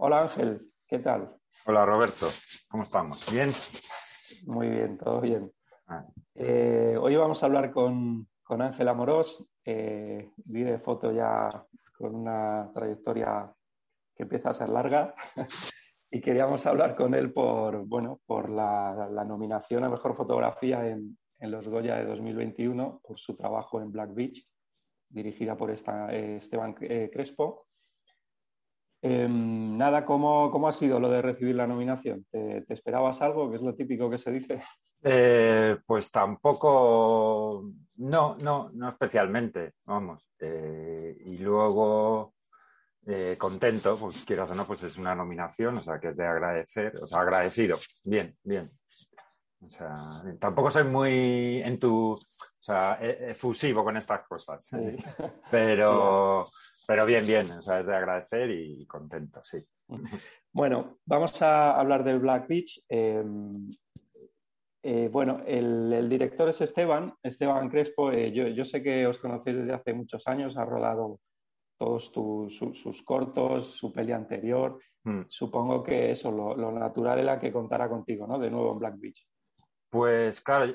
[0.00, 1.36] Hola Ángel, ¿qué tal?
[1.66, 2.28] Hola Roberto,
[2.68, 3.28] ¿cómo estamos?
[3.32, 3.50] ¿Bien?
[4.46, 5.50] Muy bien, todo bien.
[5.88, 6.06] Ah.
[6.36, 11.66] Eh, hoy vamos a hablar con, Ángel Amorós, eh, de foto ya
[11.96, 13.52] con una trayectoria
[14.14, 15.14] que empieza a ser larga
[16.12, 21.66] y queríamos hablar con él por, bueno, por la, nominación a Mejor Fotografía en, los
[21.66, 24.48] Goya de 2021 por su trabajo en Black Beach,
[25.08, 27.67] dirigida por esta, eh, Esteban Crespo.
[29.00, 32.26] Em, nada, ¿cómo, ha sido lo de recibir la nominación?
[32.30, 33.48] ¿Te, esperabas algo?
[33.48, 34.60] Que es lo típico que se dice.
[35.02, 40.28] Eh, pues tampoco, no, no, no especialmente, vamos.
[40.40, 42.34] Eh, y luego,
[43.06, 46.26] eh, contento, pues quieras o no, pues es una nominación, o sea, que es de
[46.26, 47.76] agradecer, o sea, agradecido.
[48.04, 48.70] Bien, bien.
[49.60, 49.94] O sea,
[50.40, 52.20] tampoco soy muy en tu, o
[52.60, 54.68] sea, efusivo con estas cosas.
[55.50, 56.48] Pero...
[56.88, 59.58] Pero bien, bien, o sea, es de agradecer y contento, sí.
[60.50, 62.82] Bueno, vamos a hablar del Black Beach.
[62.88, 63.68] Em,
[64.82, 68.10] eh, bueno, el, director es Esteban, Esteban Crespo.
[68.10, 71.20] Eh, yo, sé que os conocéis desde hace muchos años, ha rodado
[71.78, 72.10] todos
[72.50, 74.80] sus cortos, su peli anterior.
[75.04, 75.24] Mm.
[75.28, 78.38] Supongo que eso, lo, lo, natural era que contara contigo, ¿no?
[78.38, 79.28] De nuevo en Black Beach.
[79.90, 80.74] Pues claro,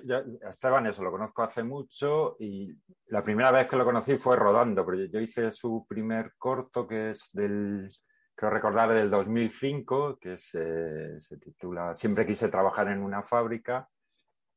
[0.50, 2.74] Esteban eso lo conozco hace mucho y
[3.08, 7.12] la primera vez que lo conocí fue rodando, pero yo hice su primer corto que
[7.12, 7.92] es del,
[8.34, 13.88] creo recordar, del 2005, que se titula Siempre quise trabajar en una fábrica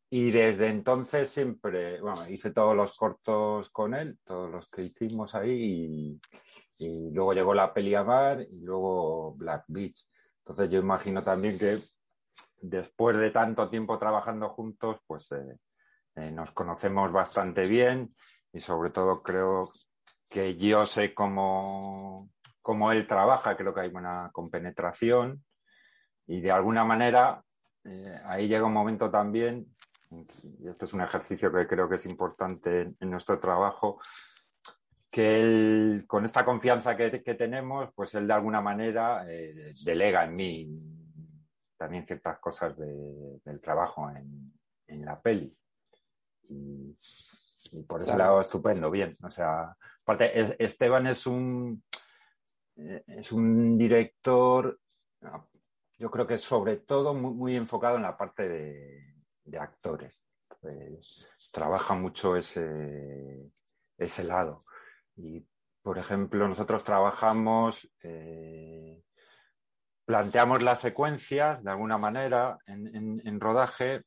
[0.08, 5.34] y desde entonces siempre, bueno, hice todos los cortos con él, todos los que hicimos
[5.34, 6.20] ahí y,
[6.78, 10.06] y luego llegó la peli Amar y luego Black Beach.
[10.38, 11.78] Entonces yo imagino también que
[12.60, 15.58] después de tanto tiempo trabajando juntos, pues eh,
[16.16, 18.14] eh, nos conocemos bastante bien
[18.52, 19.70] y sobre todo creo
[20.28, 22.30] que yo sé cómo,
[22.62, 25.44] cómo él trabaja, creo que hay buena compenetración
[26.26, 27.42] y de alguna manera
[27.84, 29.66] eh, ahí llega un momento también,
[30.10, 34.00] y este es un ejercicio que creo que es importante en, nuestro trabajo,
[35.10, 39.24] que él, con esta confianza que, tenemos, pues él de alguna manera
[39.84, 40.95] delega en mí,
[41.76, 45.52] también ciertas cosas del trabajo en, la peli.
[46.42, 46.96] Y,
[47.88, 49.16] por ese lado estupendo, bien.
[49.22, 51.82] O sea, aparte, Esteban es un,
[52.76, 54.78] eh, es un director,
[55.98, 60.26] yo creo que sobre todo muy, enfocado en la parte de, actores.
[60.60, 63.50] Pues, trabaja mucho ese,
[63.98, 64.64] ese lado.
[65.16, 65.46] Y,
[65.82, 69.02] por ejemplo, nosotros trabajamos eh,
[70.06, 74.04] planteamos las secuencias de alguna manera en, rodaje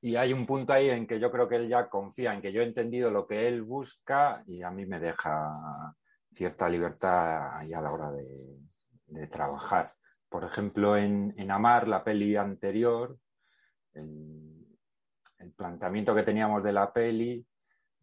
[0.00, 2.52] y hay un punto ahí en que yo creo que él ya confía en que
[2.52, 5.94] yo he entendido lo que él busca y a mí me deja
[6.32, 9.86] cierta libertad ahí a la hora de, trabajar.
[10.28, 13.18] Por ejemplo, en, Amar, la peli anterior,
[13.92, 14.48] el,
[15.54, 17.46] planteamiento que teníamos de la peli,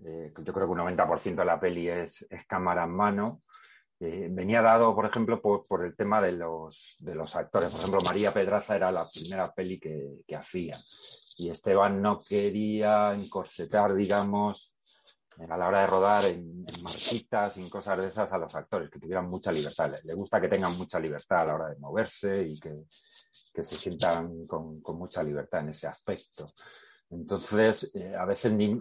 [0.06, 3.42] eh, yo creo que un 90% de la peli es cámara en mano,
[4.00, 7.70] eh, venía dado, por ejemplo, por, el tema de los, de los, actores.
[7.70, 10.78] Por ejemplo, María Pedraza era la primera peli que, que hacía
[11.40, 14.78] y Esteban no quería encorsetar, digamos,
[15.48, 18.90] a la hora de rodar en, marquitas y en cosas de esas a los actores,
[18.90, 19.90] que tuvieran mucha libertad.
[20.04, 22.84] Le, gusta que tengan mucha libertad a la hora de moverse y que,
[23.54, 26.46] que se sientan con, con, mucha libertad en ese aspecto.
[27.12, 28.76] Entonces, eh, a veces ni,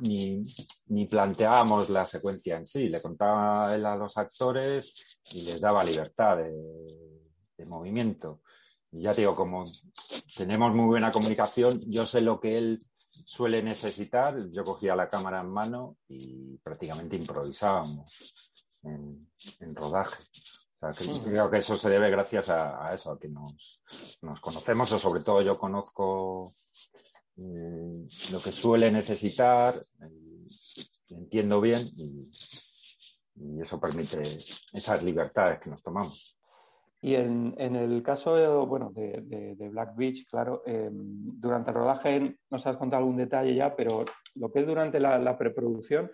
[0.89, 5.83] ni, planteábamos la secuencia en sí, le contaba él a los actores y les daba
[5.83, 8.41] libertad de, movimiento.
[8.93, 9.65] Y ya digo, como
[10.37, 12.79] tenemos muy buena comunicación, yo sé lo que él
[13.27, 20.23] suele necesitar, yo cogía la cámara en mano y prácticamente improvisábamos en, rodaje.
[20.81, 23.83] O sea, creo que eso se debe gracias a, eso, a que nos,
[24.23, 26.51] nos conocemos, o sobre todo yo conozco
[27.39, 29.75] lo que suele necesitar,
[31.09, 32.29] entiendo bien y,
[33.61, 36.37] eso permite esas libertades que nos tomamos.
[37.01, 40.91] Y en, el caso bueno, de, Black Beach, claro, em,
[41.39, 45.39] durante el rodaje nos has contado algún detalle ya, pero lo que es durante la,
[45.39, 46.11] preproducción,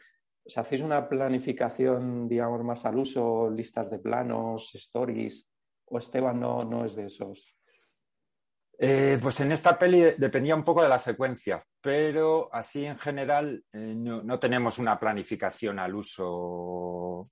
[0.55, 5.49] ¿hacéis una planificación, digamos, más al uso, listas de planos, stories?
[5.87, 7.54] ¿O Esteban no, no es de esos?
[8.79, 13.65] Eh, pues en esta peli dependía un poco de la secuencia, pero así en general
[13.73, 17.23] eh, no, tenemos una planificación al uso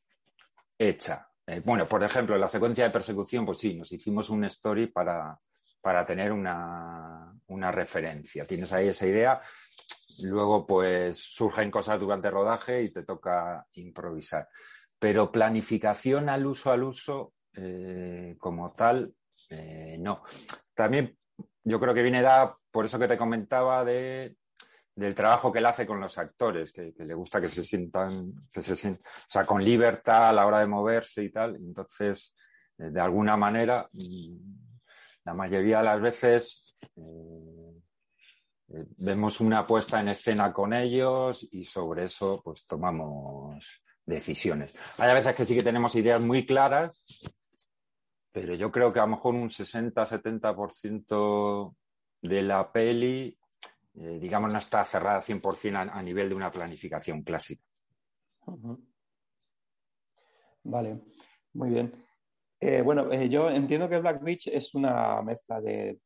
[0.79, 1.29] hecha.
[1.47, 4.87] Eh, bueno, por ejemplo, en la secuencia de persecución, pues sí, nos hicimos un story
[4.87, 5.37] para,
[5.81, 8.47] para tener una, una, referencia.
[8.47, 9.41] Tienes ahí esa idea,
[10.23, 14.49] luego pues surgen cosas durante el rodaje y te toca improvisar.
[15.01, 17.35] Pero planificación al uso, al uso,
[18.39, 19.13] como tal,
[19.99, 20.23] no.
[20.75, 21.19] También
[21.65, 24.37] yo creo que viene dada por eso que te comentaba de
[24.95, 28.63] del trabajo que él hace con los actores, que, le gusta que se sientan, o
[28.63, 31.57] sea, con libertad a la hora de moverse y tal.
[31.57, 32.35] Entonces,
[32.79, 34.37] eh, de alguna manera, mm,
[35.25, 37.81] la mayoría de las veces eh,
[38.75, 44.75] eh, vemos una puesta en escena con ellos y sobre eso pues tomamos decisiones.
[44.99, 47.03] Hay veces que sí que tenemos ideas muy claras,
[48.33, 51.75] pero yo creo que a lo mejor un 60-70%
[52.23, 53.37] de la peli
[53.95, 57.63] eh, digamos, no está cerrada 100% a, a nivel de una planificación clásica.
[60.65, 61.01] Vale,
[61.53, 61.93] muy bien.
[62.59, 65.99] Eh, bueno, eh, yo entiendo que Black Beach es una mezcla de,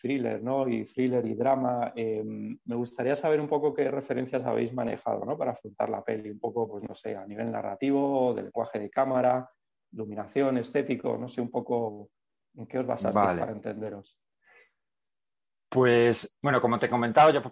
[0.00, 0.68] thriller, ¿no?
[0.68, 1.92] Y thriller y drama.
[1.96, 5.36] me gustaría saber un poco qué referencias habéis manejado, ¿no?
[5.36, 8.88] Para afrontar la peli, un poco, pues no sé, a nivel narrativo, de lenguaje de
[8.88, 9.50] cámara,
[9.96, 12.10] iluminación, estético, no sé, un poco
[12.54, 14.18] en qué os basasteis para entenderos.
[15.68, 17.42] Pues, bueno, como te he comentado, yo,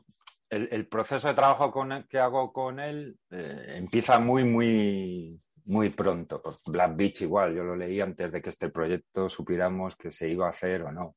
[0.50, 1.72] el, proceso de trabajo
[2.08, 6.42] que hago con él eh, empieza muy, muy, muy pronto.
[6.66, 10.46] Black Beach igual, yo lo leí antes de que este proyecto supiéramos que se iba
[10.46, 11.16] a hacer o no.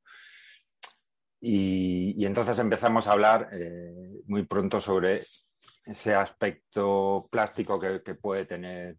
[1.40, 5.22] Y, entonces empezamos a hablar eh, muy pronto sobre
[5.86, 8.98] ese aspecto plástico que, puede tener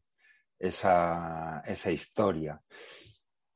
[0.58, 2.60] esa, esa historia.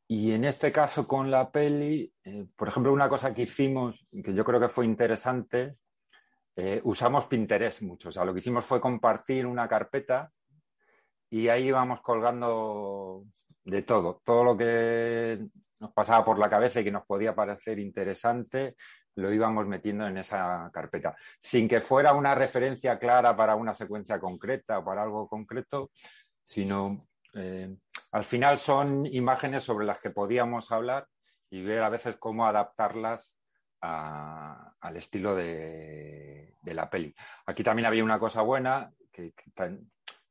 [0.08, 4.34] Y en este caso con la peli, eh, por ejemplo, una cosa que hicimos, que
[4.34, 5.74] yo creo que fue interesante,
[6.54, 8.10] eh, usamos Pinterest mucho.
[8.10, 10.28] O sea, lo que hicimos fue compartir una carpeta
[11.30, 13.24] y ahí íbamos colgando
[13.64, 14.20] de todo.
[14.24, 15.46] Todo lo que
[15.80, 18.76] nos pasaba por la cabeza y que nos podía parecer interesante,
[19.14, 21.16] lo íbamos metiendo en esa carpeta.
[21.40, 25.90] Sin que fuera una referencia clara para una secuencia concreta o para algo concreto,
[26.52, 27.74] sino eh,
[28.10, 31.08] al final son imágenes sobre las que podíamos hablar
[31.50, 33.38] y ver a veces cómo adaptarlas
[33.80, 37.14] al estilo de, la peli.
[37.46, 39.32] Aquí también había una cosa buena, que,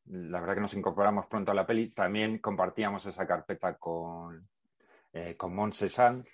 [0.05, 4.47] la verdad que nos incorporamos pronto a la peli, también compartíamos esa carpeta con,
[5.13, 6.29] eh, con Monse Sanz,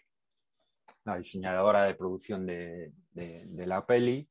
[1.05, 4.29] la diseñadora de producción de, la peli.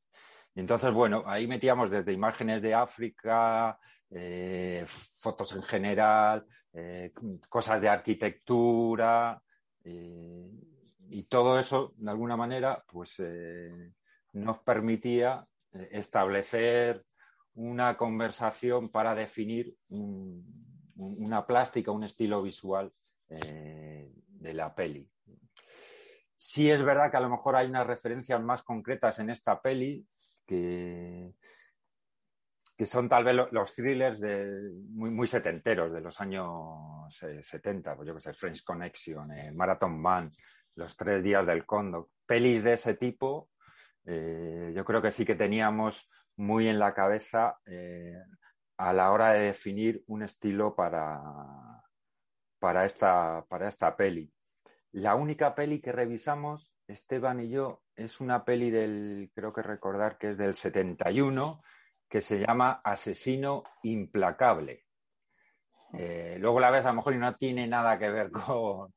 [0.57, 3.79] Entonces, bueno, ahí metíamos desde imágenes de África,
[4.11, 7.13] eh, fotos en general, eh,
[7.51, 9.43] cosas de arquitectura
[9.85, 10.51] eh,
[11.11, 13.23] y todo eso, de alguna manera, pues
[14.33, 15.47] nos permitía
[15.91, 17.05] establecer
[17.55, 19.77] una conversación para definir
[20.97, 22.93] una plástica, un estilo visual
[23.29, 25.09] de la peli.
[26.35, 30.07] Sí es verdad que a lo mejor hay unas referencias más concretas en esta peli
[30.47, 31.35] que,
[32.77, 37.95] que son tal vez los thrillers de, muy, muy setenteros de los años 70, eh,
[37.97, 40.31] pues yo que sé, French Connection, eh, Marathon Man,
[40.75, 43.51] Los Tres Días del Cóndor, pelis de ese tipo,
[44.05, 47.59] eh, yo creo que sí que teníamos muy en la cabeza
[48.77, 51.19] a la hora de definir un estilo para,
[52.59, 54.31] para, esta, para esta peli.
[54.97, 60.17] La única peli que revisamos, Esteban y yo, es una peli del, creo que recordar
[60.17, 61.63] que es del 71,
[62.09, 64.87] que se llama Asesino Implacable.
[65.93, 68.95] Eh, luego la vez a lo mejor no tiene nada que ver con,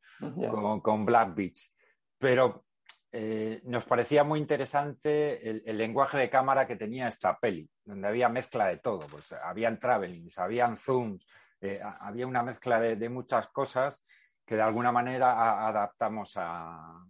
[0.82, 1.70] con, Black Beach,
[2.18, 2.64] pero
[3.12, 8.30] eh, nos parecía muy interesante el, lenguaje de cámara que tenía esta peli, donde había
[8.30, 11.28] mezcla de todo, pues habían travelings, habían zooms,
[11.60, 14.02] eh, había una mezcla de, muchas cosas
[14.50, 17.06] que de alguna manera adaptamos a,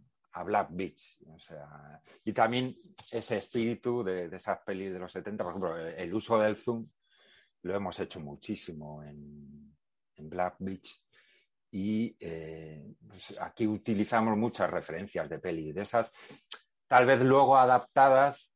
[0.45, 1.17] Black Beach.
[2.25, 2.73] Y también
[3.11, 6.85] ese espíritu de, esas pelis de los 70, por ejemplo, el uso del zoom
[7.61, 9.73] lo hemos hecho muchísimo en,
[10.17, 11.01] Black Beach.
[11.71, 16.11] Y eh, pues aquí utilizamos muchas referencias de pelis de esas,
[16.87, 18.51] tal vez luego adaptadas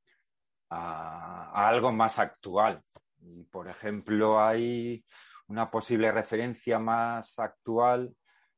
[0.69, 2.83] a, a algo más actual.
[3.21, 5.05] Y, por ejemplo, hay
[5.47, 8.13] una posible referencia más actual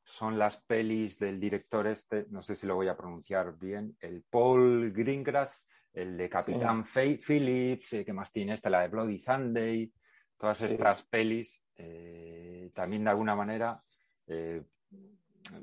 [0.06, 4.24] son las pelis del director este, no sé si lo voy a pronunciar bien, el
[4.30, 9.92] Paul Greengrass, el de Capitán Phillips, eh, que más tiene esta, la de Bloody Sunday,
[10.38, 13.82] todas estas pelis, eh, también de alguna manera,
[14.28, 14.64] eh,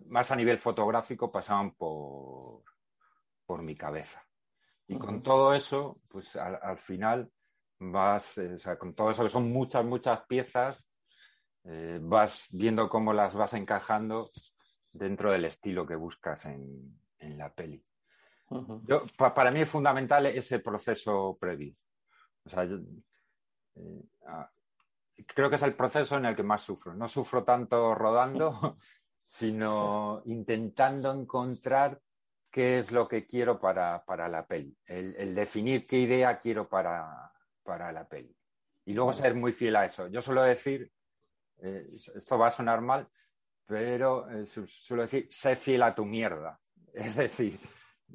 [0.07, 2.63] más a nivel fotográfico, pasaban por,
[3.47, 4.25] por mi cabeza.
[4.89, 7.31] Y con todo eso, pues al, final
[7.79, 10.92] vas, o sea, con todo eso que son muchas, muchas piezas,
[11.65, 14.31] eh, vas viendo cómo las vas encajando
[14.93, 17.83] dentro del estilo que buscas en, la peli.
[19.17, 21.75] para mí es fundamental ese proceso previo.
[23.75, 24.51] Eh, ah,
[25.27, 26.95] creo que es el proceso en el que más sufro.
[26.95, 28.77] No sufro tanto rodando,
[29.23, 32.01] sino intentando encontrar
[32.51, 37.33] qué es lo que quiero para, la peli, el, definir qué idea quiero para,
[37.65, 38.37] la peli.
[38.85, 40.09] Y luego ser muy fiel a eso.
[40.09, 40.93] Yo suelo decir,
[41.63, 43.09] eh, esto va a sonar mal,
[43.65, 46.59] pero eh, suelo decir, sé fiel a tu mierda.
[46.95, 47.59] Es decir,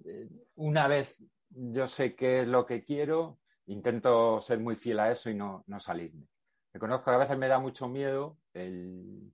[0.05, 5.11] eh, una vez yo sé qué es lo que quiero, intento ser muy fiel a
[5.11, 6.27] eso y no, no salirme.
[6.73, 9.33] Reconozco que a veces me da mucho miedo el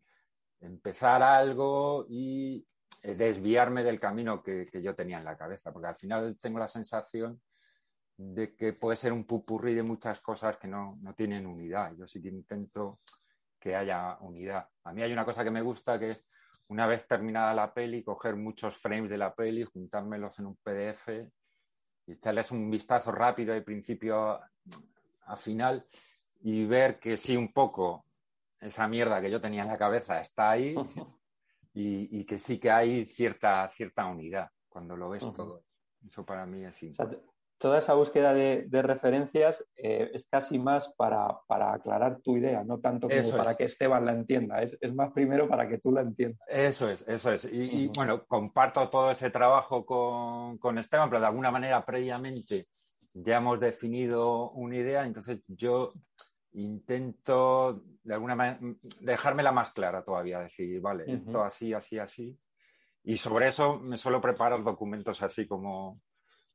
[0.62, 2.65] empezar algo y
[3.03, 7.41] desviarme del camino que, yo tenía en la cabeza, porque al final tengo la sensación
[8.15, 11.93] de que puede ser un pupurrí de muchas cosas que no, no tienen unidad.
[11.98, 13.00] Yo sí que intento
[13.63, 14.67] que haya unidad.
[14.84, 16.17] A mí hay una cosa que me gusta que
[16.67, 21.08] una vez terminada la peli, coger muchos frames de la peli, juntármelos en un PDF
[22.05, 24.38] y echarles un vistazo rápido de principio
[25.25, 25.86] a final
[26.41, 28.03] y ver que sí, un poco
[28.60, 30.75] esa mierda que yo tenía en la cabeza está ahí
[31.74, 35.63] y, que sí que hay cierta, cierta unidad cuando lo ves todo.
[36.05, 37.32] Eso para mí es importante.
[37.63, 43.08] Toda esa búsqueda de, referencias eh, es casi más para, aclarar tu idea, no tanto
[43.08, 46.46] como para que Esteban la entienda, es, más primero para que tú la entiendas.
[46.50, 47.46] Eso es, eso es.
[47.46, 52.65] Y, bueno, comparto todo ese trabajo con, con Esteban, pero de alguna manera previamente
[53.13, 55.93] ya hemos definido una idea, entonces yo
[56.51, 58.60] intento de alguna manera
[59.00, 62.38] dejármela más clara todavía, decir, vale, esto así, así, así.
[63.05, 66.01] Y sobre eso me suelo preparar documentos así como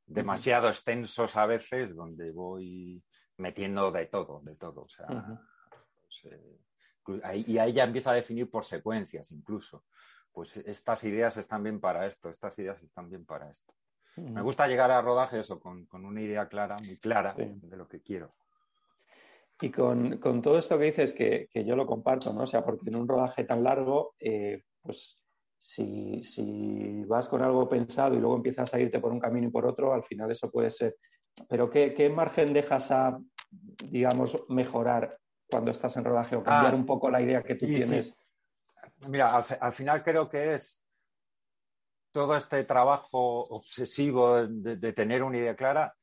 [0.09, 3.01] demasiado extensos a veces, donde voy
[3.37, 4.81] metiendo de todo, de todo.
[4.81, 5.07] O sea,
[6.03, 9.85] pues, eh, y ahí ya empieza a definir por secuencias incluso.
[10.31, 13.73] Pues estas ideas están bien para esto, estas ideas están bien para esto.
[14.15, 18.01] Me gusta llegar a rodaje eso, con, una idea clara, muy clara de lo que
[18.01, 18.33] quiero.
[19.61, 22.43] Y con, todo esto que dices, que, yo lo comparto, ¿no?
[22.43, 25.19] O sea, porque en un rodaje tan largo, eh, pues
[25.59, 29.65] si, vas con algo pensado y luego empiezas a irte por un camino y por
[29.65, 30.97] otro, al final eso puede ser.
[31.47, 33.19] Pero ¿qué, margen dejas a,
[33.85, 35.17] digamos, mejorar
[35.49, 38.15] cuando estás en rodaje o cambiar ah, un poco la idea que tú tienes?
[39.07, 40.83] Mira, al, final creo que es
[42.11, 45.95] todo este trabajo obsesivo de, de tener una idea clara,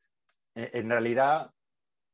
[0.55, 1.51] eh, en realidad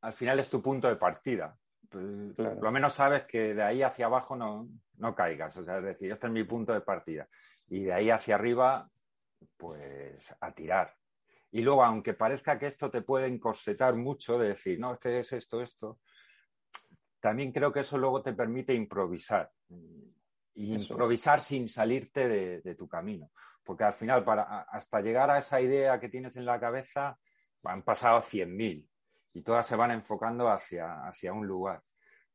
[0.01, 1.57] al final es tu punto de partida.
[1.93, 5.57] Por lo menos sabes que de ahí hacia abajo no, no caigas.
[5.59, 7.29] O sea, es decir, este es mi punto de partida.
[7.69, 8.85] Y de ahí hacia arriba,
[9.57, 10.95] pues a tirar.
[11.51, 15.21] Y luego, aunque parezca que esto te puede encorsetar mucho, de decir, no, es que
[15.21, 16.01] es esto, esto,
[17.21, 19.53] también creo que eso luego te permite improvisar.
[20.55, 22.29] Y improvisar sin salirte
[22.63, 23.31] de, tu camino.
[23.63, 27.19] Porque al final, para, hasta llegar a esa idea que tienes en la cabeza,
[27.65, 28.89] han pasado 100.000
[29.35, 31.83] y todas se van enfocando hacia, hacia un lugar.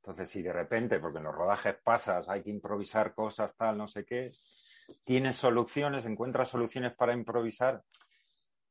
[0.07, 3.87] Entonces, si de repente, porque en los rodajes pasas, hay que improvisar cosas, tal, no
[3.87, 4.31] sé qué,
[5.03, 7.83] tienes soluciones, encuentras soluciones para improvisar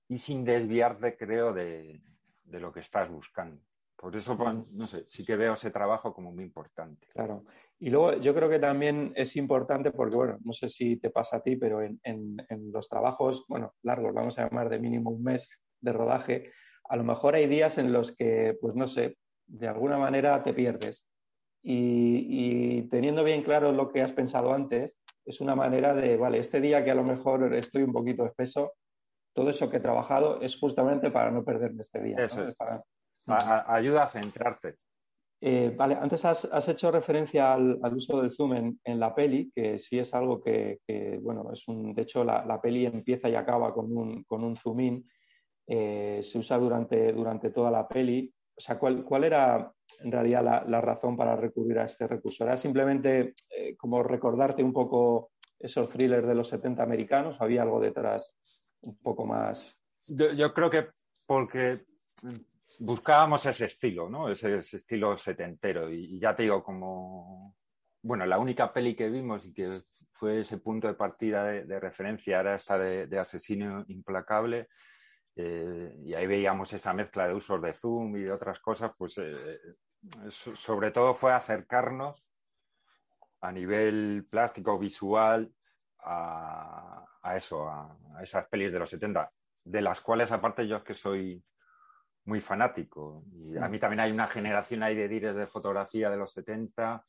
[0.08, 2.00] y sin desviarte, creo, de,
[2.44, 3.60] lo que estás buscando.
[3.96, 7.06] Por eso, pues, no sé, sí que veo ese trabajo como muy importante.
[7.08, 7.44] Claro.
[7.78, 11.36] Y luego yo creo que también es importante porque, bueno, no sé si te pasa
[11.36, 15.22] a ti, pero en, en los trabajos, bueno, largos, vamos a llamar de mínimo un
[15.22, 15.48] mes
[15.80, 16.52] de rodaje,
[16.88, 19.16] a lo mejor hay días en los que, pues no sé,
[19.46, 21.04] de alguna manera te pierdes.
[21.62, 26.60] Y, teniendo bien claro lo que has pensado antes, es una manera de, vale, este
[26.60, 28.74] día que a lo mejor estoy un poquito espeso,
[29.34, 32.16] todo eso que he trabajado es justamente para no perderme este día.
[32.18, 32.56] Eso es.
[33.26, 34.76] ayuda a centrarte.
[35.40, 39.98] Eh, vale, antes has, hecho referencia al, uso del zoom en, la peli, que sí
[39.98, 40.78] es algo que,
[41.20, 44.80] bueno, es un, de hecho la, peli empieza y acaba con un, con un zoom
[44.80, 45.10] in
[45.66, 48.32] eh, se usa durante, durante toda la peli.
[48.56, 52.44] O sea, ¿cuál, cuál era en realidad la, razón para recurrir a este recurso?
[52.44, 57.36] ¿Era simplemente eh, como recordarte un poco esos thrillers de los 70 americanos?
[57.40, 58.34] ¿Había algo detrás
[58.82, 59.76] un poco más?
[60.06, 60.86] Yo, creo que
[61.26, 61.80] porque
[62.78, 64.30] buscábamos ese estilo, ¿no?
[64.30, 65.90] Ese, estilo setentero.
[65.92, 67.56] Y, ya te digo, como,
[68.02, 69.80] bueno, la única peli que vimos y que
[70.12, 74.68] fue ese punto de partida de, referencia era esta de Asesino Implacable.
[75.36, 79.18] Eh, y ahí veíamos esa mezcla de usos de Zoom y de otras cosas, pues
[79.18, 79.60] eh,
[80.30, 82.32] sobre todo fue acercarnos
[83.40, 85.52] a nivel plástico, visual,
[85.98, 87.04] a,
[87.36, 89.30] eso, a, esas pelis de los 70,
[89.64, 91.42] de las cuales aparte yo es que soy
[92.24, 93.24] muy fanático.
[93.32, 97.04] Y a mí también hay una generación ahí de dires de fotografía de los 70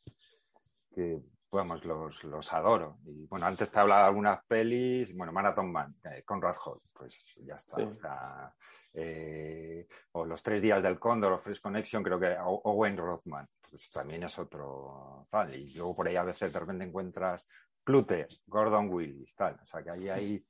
[0.93, 2.97] que vamos, los, los adoro.
[3.05, 6.79] Y bueno, antes te he hablado de algunas pelis, bueno, Marathon Man, eh, Conrad Hall,
[6.93, 8.53] pues ya está.
[8.93, 13.91] Eh, O, Los Tres Días del Cóndor, o Fresh Connection, creo que Owen Rothman, pues
[13.91, 15.53] también es otro tal.
[15.53, 17.47] Y luego por ahí a veces de repente encuentras
[17.83, 19.59] Clute, Gordon Willis, tal.
[19.61, 20.45] O sea, que ahí hay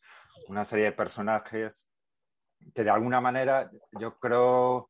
[0.48, 1.90] una serie de personajes
[2.74, 4.90] que de alguna manera yo creo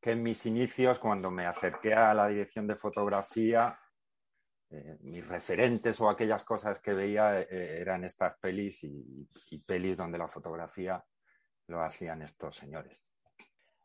[0.00, 3.78] que en mis inicios, cuando me acerqué a la dirección de fotografía,
[4.68, 9.28] eh, mis referentes o aquellas cosas que veía eh, eran estas pelis y,
[9.64, 11.02] pelis donde la fotografía
[11.68, 13.00] lo hacían estos señores.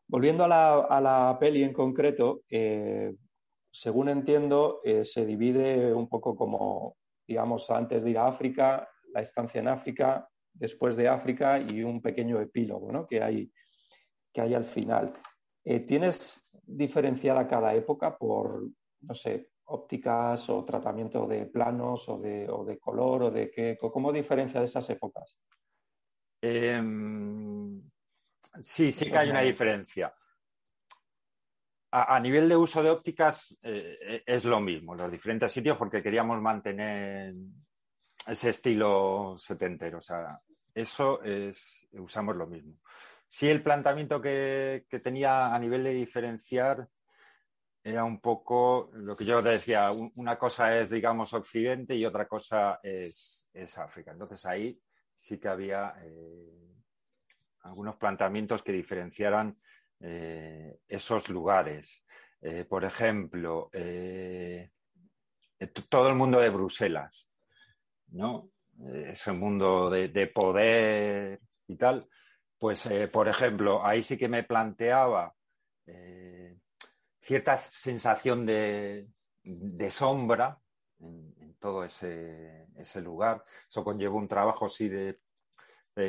[0.08, 3.14] Volviendo a la, peli en concreto, eh,
[3.70, 6.96] según entiendo, se divide un poco como,
[7.26, 12.02] digamos, antes de ir a África, la estancia en África, después de África y un
[12.02, 13.06] pequeño epílogo ¿no?
[13.06, 13.50] que, hay,
[14.32, 15.12] que hay al final.
[15.86, 18.68] ¿Tienes diferenciada cada época por,
[19.00, 23.78] no sé, ópticas o tratamiento de planos o de, o de color o de qué?
[23.80, 25.36] ¿Cómo diferencia de esas épocas?
[26.40, 27.82] Em,
[28.60, 30.12] sí, sí que hay una diferencia.
[31.94, 36.02] A, nivel de uso de ópticas eh, eh, es lo mismo, los diferentes sitios, porque
[36.02, 37.34] queríamos mantener
[38.26, 39.98] ese estilo setentero.
[39.98, 40.38] O sea,
[40.74, 42.78] eso es, usamos lo mismo.
[43.28, 46.88] Sí, el planteamiento que, que tenía a nivel de diferenciar
[47.84, 52.78] era un poco lo que yo decía, una cosa es, digamos, Occidente y otra cosa
[52.82, 54.12] es, África.
[54.12, 54.80] Entonces ahí
[55.16, 56.74] sí que había eh,
[57.62, 59.56] algunos planteamientos que diferenciaran
[60.00, 62.04] eh, esos lugares.
[62.40, 63.68] Eh, por ejemplo,
[65.88, 67.28] todo el mundo de Bruselas,
[68.08, 68.50] ¿no?
[69.06, 72.08] Ese mundo de poder y tal.
[72.58, 75.34] Pues, por ejemplo, ahí sí que me planteaba
[77.22, 79.08] cierta sensación de,
[79.90, 80.58] sombra
[80.98, 82.66] en, todo ese,
[83.02, 83.44] lugar.
[83.68, 85.18] Eso conlleva un trabajo así de,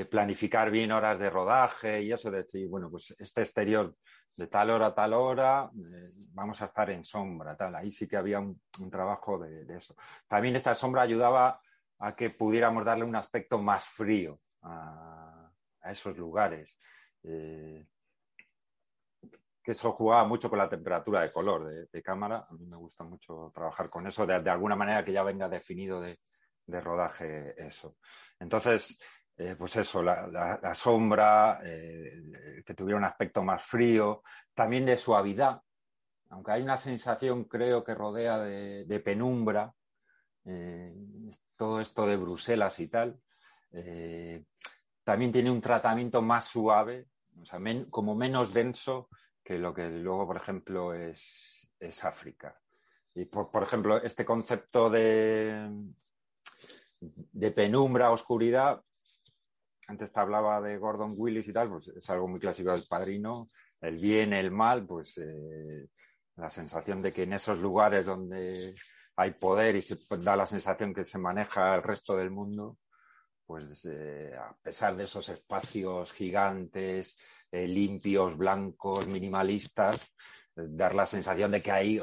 [0.09, 3.93] planificar bien horas de rodaje y eso, de decir, bueno, pues este exterior
[4.35, 7.75] de tal hora a tal hora eh, vamos a estar en sombra, tal.
[7.75, 9.95] Ahí sí que había un, trabajo de, eso.
[10.27, 11.61] También esa sombra ayudaba
[11.99, 15.51] a que pudiéramos darle un aspecto más frío a,
[15.83, 16.79] esos lugares.
[17.23, 17.85] Eh,
[19.63, 22.45] que eso jugaba mucho con la temperatura de color de, cámara.
[22.49, 26.01] A mí me gusta mucho trabajar con eso, de, alguna manera que ya venga definido
[26.01, 26.19] de,
[26.67, 27.95] rodaje eso.
[28.39, 28.97] Entonces,
[29.37, 34.21] eh, pues eso, la, sombra, eh, que tuviera un aspecto más frío,
[34.53, 35.61] también de suavidad,
[36.29, 39.73] aunque hay una sensación, creo, que rodea de, penumbra,
[40.45, 40.93] eh,
[41.57, 43.21] todo esto de Bruselas y tal,
[45.03, 47.07] también tiene un tratamiento más suave,
[47.89, 49.09] como menos denso
[49.43, 51.69] que lo que luego, por ejemplo, es,
[52.03, 52.57] África.
[53.13, 55.69] Y, por, ejemplo, este concepto de,
[57.01, 58.81] de penumbra, oscuridad,
[59.87, 63.49] antes te hablaba de Gordon Willis y tal, pues es algo muy clásico del padrino.
[63.81, 65.89] El bien, el mal, pues eh,
[66.37, 68.73] la sensación de que en esos lugares donde
[69.15, 72.77] hay poder y se da la sensación que se maneja el resto del mundo,
[73.45, 73.85] pues
[74.37, 77.17] a pesar de esos espacios gigantes,
[77.51, 80.13] eh, limpios, blancos, minimalistas,
[80.55, 81.99] eh, dar la sensación de que ahí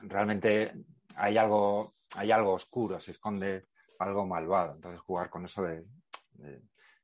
[0.00, 0.72] realmente
[1.16, 3.66] hay algo, hay algo oscuro, se esconde
[3.98, 4.74] algo malvado.
[4.74, 5.84] Entonces jugar con eso de,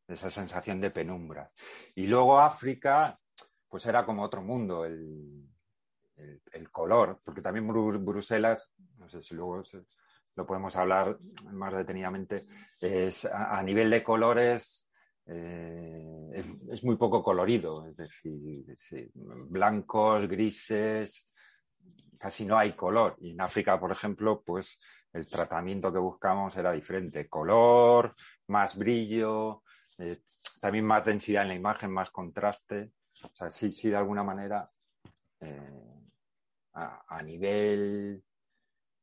[0.07, 1.50] esa sensación de penumbra.
[1.94, 3.18] Y luego África,
[3.68, 5.50] pues era como otro mundo, el,
[6.70, 9.62] color, porque también Bruselas, no sé si luego
[10.37, 11.18] lo podemos hablar
[11.53, 12.44] más detenidamente,
[12.81, 14.88] es a, nivel de colores
[15.27, 21.31] eh, es, muy poco colorido, es decir, blancos, grises,
[22.18, 23.16] casi no hay color.
[23.20, 24.79] Y en África, por ejemplo, pues
[25.12, 28.14] el tratamiento que buscamos era diferente, color,
[28.49, 29.62] más brillo,
[29.99, 30.23] eh,
[30.61, 32.92] también más densidad en la imagen, más contraste.
[33.23, 34.66] O sea, sí, sí, de alguna manera,
[35.40, 35.85] eh,
[36.73, 38.25] a, nivel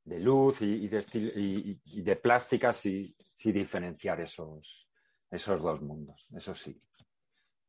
[0.03, 3.13] de luz y, de, y, de plástica, sí,
[3.45, 4.89] diferenciar esos,
[5.29, 6.77] esos dos mundos, eso sí.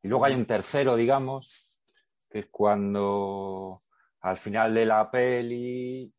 [0.01, 1.79] Y luego hay un tercero, digamos,
[2.29, 3.81] que es cuando
[4.21, 6.13] al final de la peli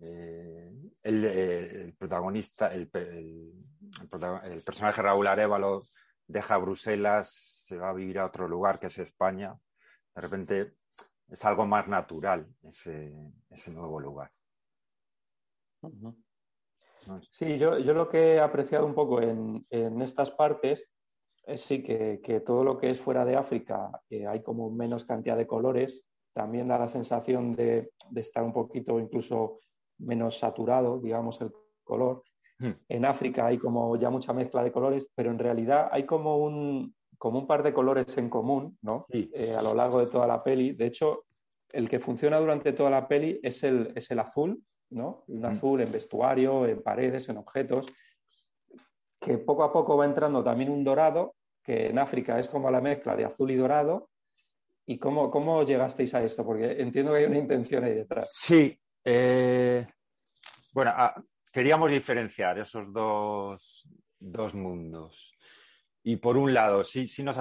[0.00, 5.82] eh, el, protagonista, el, personaje Raúl Arevalo
[6.26, 9.54] deja Bruselas, se va a vivir a otro lugar que es España.
[10.14, 10.74] De repente
[11.28, 13.12] es algo más natural ese,
[13.50, 14.33] ese nuevo lugar.
[17.30, 20.88] Sí, yo, lo que he apreciado un poco en, estas partes
[21.46, 23.90] es sí que, todo lo que es fuera de África
[24.28, 29.60] hay como menos cantidad de colores, también da la sensación de, estar un poquito incluso
[29.98, 31.52] menos saturado, digamos, el
[31.84, 32.22] color.
[32.58, 32.72] Hmm.
[32.88, 36.94] En África hay como ya mucha mezcla de colores, pero en realidad hay como un,
[37.18, 39.06] como un par de colores en común, ¿no?
[39.10, 40.72] Eh, a lo largo de toda la peli.
[40.72, 41.24] De hecho,
[41.72, 45.90] el que funciona durante toda la peli es el, es el azul, un azul en
[45.90, 47.86] vestuario, en paredes, en objetos.
[49.20, 52.80] que poco a poco va entrando también un dorado, que en África es como la
[52.80, 54.10] mezcla de azul y dorado.
[54.86, 56.44] ¿Y cómo, cómo llegasteis a esto?
[56.44, 58.28] Porque entiendo que hay una intención ahí detrás.
[58.30, 58.78] Sí.
[59.02, 59.86] Eh,
[60.74, 61.14] bueno, ah,
[61.52, 63.86] queríamos diferenciar esos dos,
[64.54, 65.32] mundos.
[66.02, 67.38] Y por un lado, sí, sí, nos,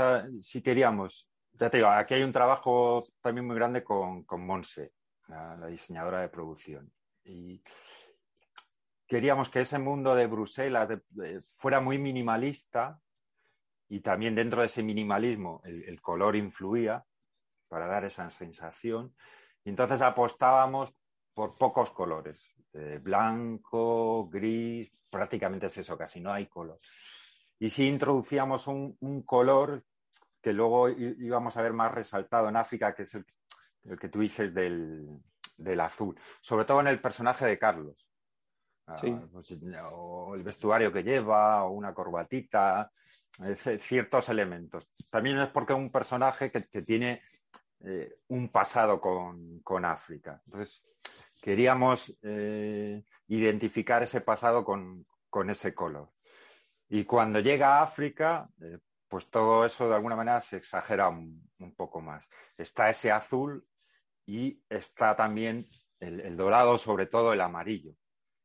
[0.63, 4.93] queríamos, ya te digo, aquí hay un trabajo también muy grande con, con Monse,
[5.27, 6.93] la, diseñadora de producción.
[7.25, 7.61] Y
[9.07, 10.89] queríamos que ese mundo de Bruselas
[11.55, 12.99] fuera muy minimalista
[13.89, 17.05] y también dentro de ese minimalismo el, color influía
[17.67, 19.15] para dar esa sensación.
[19.63, 20.93] Y entonces apostábamos
[21.33, 26.79] por pocos colores, eh, blanco, gris, prácticamente es eso, casi no hay color.
[27.59, 29.85] Y si introducíamos un, color
[30.41, 33.25] que luego íbamos a ver más resaltado en África, que es el,
[33.99, 35.07] que tú dices del,
[35.63, 38.07] del azul, sobre todo en el personaje de Carlos.
[38.85, 39.57] Ah, pues,
[39.93, 42.91] o el vestuario que lleva, o una corbatita,
[43.79, 44.89] ciertos elementos.
[45.09, 47.21] También es porque es un personaje que, tiene
[47.79, 50.41] eh, un pasado con, África.
[50.45, 50.83] Entonces,
[51.41, 55.05] queríamos eh, identificar ese pasado con,
[55.49, 56.11] ese color.
[56.89, 61.49] Y cuando llega a África, eh, pues todo eso de alguna manera se exagera un,
[61.75, 62.27] poco más.
[62.57, 63.65] Está ese azul
[64.25, 65.67] y está también
[65.99, 67.95] el, dorado, sobre todo el amarillo,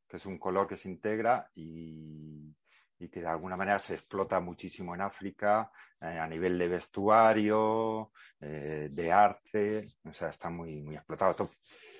[0.08, 2.54] que es un color que se integra y,
[2.98, 8.10] que de alguna manera se explota muchísimo en África eh, a nivel de vestuario,
[8.40, 11.48] eh, de arte, o sea, está muy, muy explotado.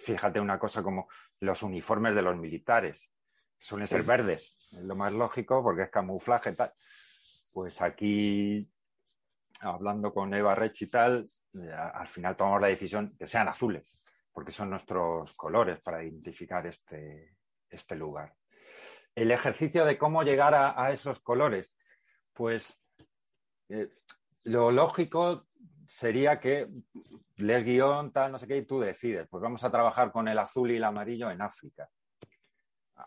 [0.04, 1.08] fíjate una cosa como
[1.40, 3.10] los uniformes de los militares,
[3.58, 6.72] suelen ser verdes, es lo más lógico porque es camuflaje tal.
[7.52, 8.68] Pues aquí,
[9.60, 14.04] hablando con Eva Rech y tal, eh, al final tomamos la decisión que sean azules,
[14.32, 17.36] porque son nuestros colores para identificar este,
[17.68, 18.34] este lugar.
[19.14, 21.74] El ejercicio de cómo llegar a, esos colores,
[22.32, 22.94] pues
[23.68, 23.88] eh,
[24.44, 25.48] lo lógico
[25.86, 26.68] sería que
[27.36, 29.26] les guion, tal, no sé qué, y tú decides.
[29.28, 31.88] Pues vamos a trabajar con el azul y el amarillo en África.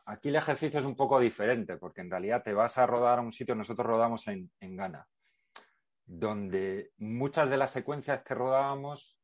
[0.06, 3.22] Aquí el ejercicio es un poco diferente, porque en realidad te vas a rodar a
[3.22, 5.08] un sitio, nosotros rodamos en, en Ghana,
[6.14, 9.18] donde muchas de las secuencias que rodábamos,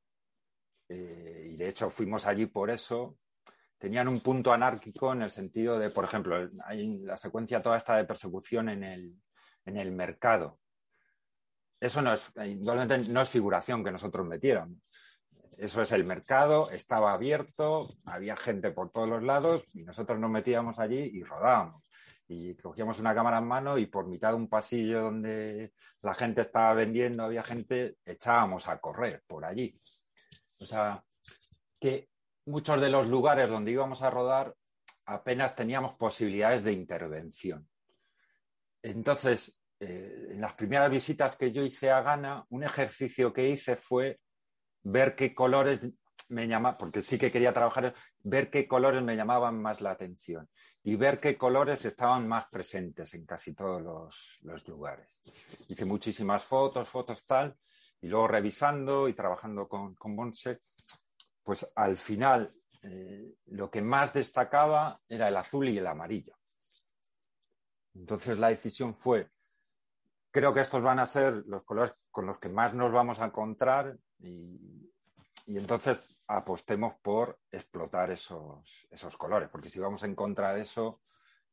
[0.87, 3.17] eh, y de hecho fuimos allí por eso,
[3.77, 7.97] tenían un punto anárquico en el sentido de, por ejemplo, hay la secuencia toda esta
[7.97, 9.13] de persecución en el,
[9.65, 10.59] en el mercado.
[11.77, 12.31] Eso no es,
[13.09, 14.79] no es figuración que nosotros metiéramos.
[15.57, 20.31] Eso es el mercado, estaba abierto, había gente por todos los lados y nosotros nos
[20.31, 21.83] metíamos allí y rodábamos.
[22.27, 26.41] Y cogíamos una cámara en mano y por mitad de un pasillo donde la gente
[26.41, 29.71] estaba vendiendo, había gente, echábamos a correr por allí.
[30.59, 31.03] O sea,
[31.79, 32.09] que
[32.45, 34.55] muchos de los lugares donde íbamos a rodar
[35.05, 37.67] apenas teníamos posibilidades de intervención.
[38.81, 43.75] Entonces, eh, en las primeras visitas que yo hice a Ghana, un ejercicio que hice
[43.75, 44.15] fue
[44.83, 45.81] ver qué colores
[46.29, 50.49] me llamaban, porque sí que quería trabajar, ver qué colores me llamaban más la atención
[50.83, 55.07] y ver qué colores estaban más presentes en casi todos los, lugares.
[55.67, 57.57] Hice muchísimas fotos, fotos tal,
[58.01, 60.59] y luego revisando y trabajando con, con Bonse,
[61.43, 62.53] pues al final
[62.83, 66.37] eh, lo que más destacaba era el azul y el amarillo.
[67.95, 69.31] Entonces la decisión fue,
[70.29, 73.25] creo que estos van a ser los colores con los que más nos vamos a
[73.25, 74.86] encontrar y,
[75.55, 80.97] entonces apostemos por explotar esos, esos, colores, porque si vamos en contra de eso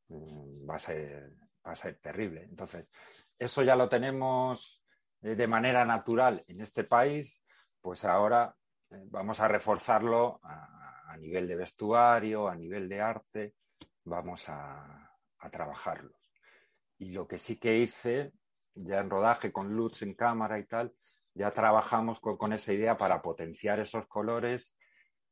[0.09, 1.31] mm, va, a ser,
[1.65, 2.43] va a ser terrible.
[2.43, 2.87] Entonces,
[3.37, 4.83] eso ya lo tenemos
[5.21, 7.43] eh, de manera natural en este país,
[7.79, 8.55] pues ahora
[8.89, 13.55] vamos a reforzarlo a, nivel de vestuario, a nivel de arte,
[14.03, 15.01] vamos a,
[15.51, 16.33] trabajarlos.
[16.97, 18.33] Y lo que sí que hice,
[18.73, 20.91] ya en rodaje con Lutz en cámara y tal,
[21.35, 24.75] ya trabajamos con, esa idea para potenciar esos colores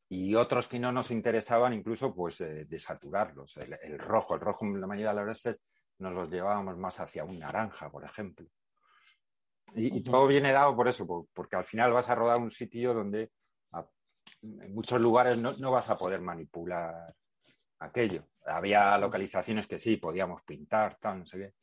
[0.09, 3.57] y otros que no nos interesaban incluso pues eh, desaturarlos.
[3.57, 5.61] El, rojo, el rojo la mayoría de las veces
[5.97, 8.45] nos los llevábamos más hacia un naranja, por ejemplo.
[9.73, 12.93] Y, y, todo viene dado por eso, porque al final vas a rodar un sitio
[12.93, 13.31] donde
[14.41, 17.05] en muchos lugares no, vas a poder manipular
[17.79, 18.27] aquello.
[18.45, 21.53] Había localizaciones que sí, podíamos pintar, tal, no sé qué.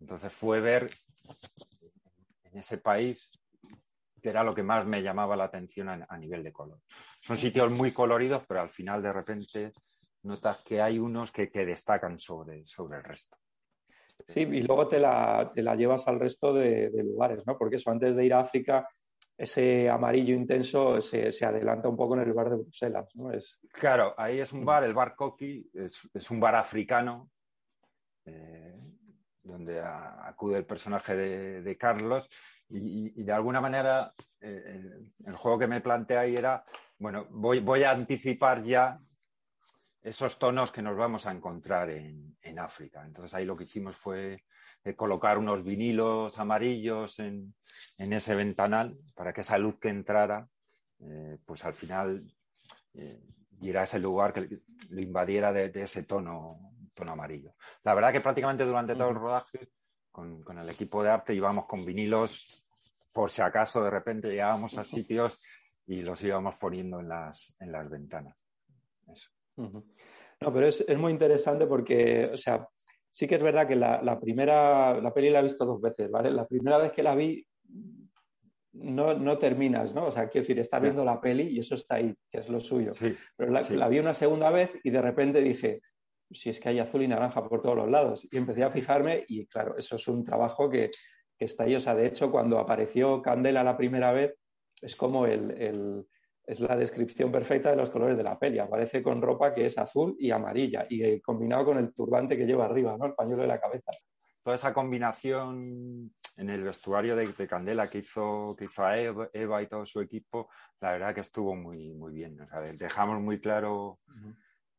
[0.00, 0.90] Entonces fue ver
[2.44, 3.30] en ese país
[4.22, 6.78] que era lo que más me llamaba la atención a, nivel de color.
[7.20, 9.72] Son sitios muy coloridos, pero al final de repente
[10.22, 13.36] notas que hay unos que, destacan sobre, sobre el resto.
[14.28, 17.58] Sí, y luego te la, te la llevas al resto de, de, lugares, ¿no?
[17.58, 18.88] Porque eso, antes de ir a África,
[19.36, 23.08] ese amarillo intenso se, adelanta un poco en el bar de Bruselas.
[23.14, 23.32] ¿no?
[23.32, 23.58] Es...
[23.72, 27.30] Claro, ahí es un bar, el bar Coqui, es, un bar africano,
[28.24, 28.72] eh,
[29.42, 32.28] donde acude el personaje de, Carlos
[32.68, 34.80] y, de alguna manera eh,
[35.24, 36.64] el, juego que me plantea ahí era,
[36.98, 38.98] bueno, voy, voy a anticipar ya
[40.00, 43.02] esos tonos que nos vamos a encontrar en, África.
[43.06, 44.44] Entonces ahí lo que hicimos fue
[44.84, 47.54] eh, colocar unos vinilos amarillos en,
[47.96, 50.46] ese ventanal para que esa luz que entrara,
[51.00, 52.30] eh, pues al final
[53.48, 57.54] diera ese lugar que lo invadiera de ese tono tono amarillo.
[57.84, 59.68] La verdad que prácticamente durante todo el rodaje
[60.10, 62.64] con, el equipo de arte íbamos con vinilos
[63.12, 65.42] por si acaso de repente llegábamos a sitios
[65.86, 68.36] y los íbamos poniendo en las, en las ventanas.
[69.56, 72.66] No, pero es, muy interesante porque, o sea,
[73.08, 76.30] sí que es verdad que la, primera, la peli la he visto dos veces, ¿vale?
[76.30, 77.46] La primera vez que la vi
[78.72, 80.06] no, terminas, ¿no?
[80.06, 82.58] O sea, quiero decir, estás viendo la peli y eso está ahí, que es lo
[82.58, 82.92] suyo.
[83.36, 85.82] Pero la, vi una segunda vez y de repente dije,
[86.34, 88.26] si es que hay azul y naranja por todos los lados.
[88.30, 90.90] Y empecé a fijarme y claro, eso es un trabajo que,
[91.38, 91.74] está ahí.
[91.74, 94.36] O sea, de hecho, cuando apareció Candela la primera vez,
[94.80, 96.06] es como el,
[96.46, 98.60] es la descripción perfecta de los colores de la peli.
[98.60, 102.46] Aparece con ropa que es azul y amarilla y eh, combinado con el turbante que
[102.46, 103.06] lleva arriba, ¿no?
[103.06, 103.90] El pañuelo de la cabeza.
[104.40, 109.84] Toda esa combinación en el vestuario de, Candela que hizo, que hizo Eva, y todo
[109.84, 110.48] su equipo,
[110.80, 112.40] la verdad que estuvo muy, muy bien.
[112.40, 114.00] O sea, dejamos muy claro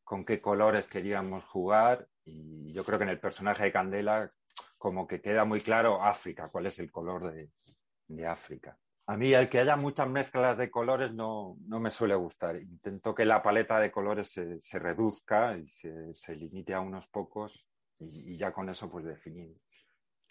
[0.04, 4.30] con qué colores queríamos jugar y yo creo que en el personaje de Candela
[4.78, 8.78] como que queda muy claro África, cuál es el color de, África.
[9.06, 12.56] A mí el que haya muchas mezclas de colores no, me suele gustar.
[12.56, 17.66] Intento que la paleta de colores se, reduzca y se, limite a unos pocos
[17.98, 19.56] y, ya con eso pues definir.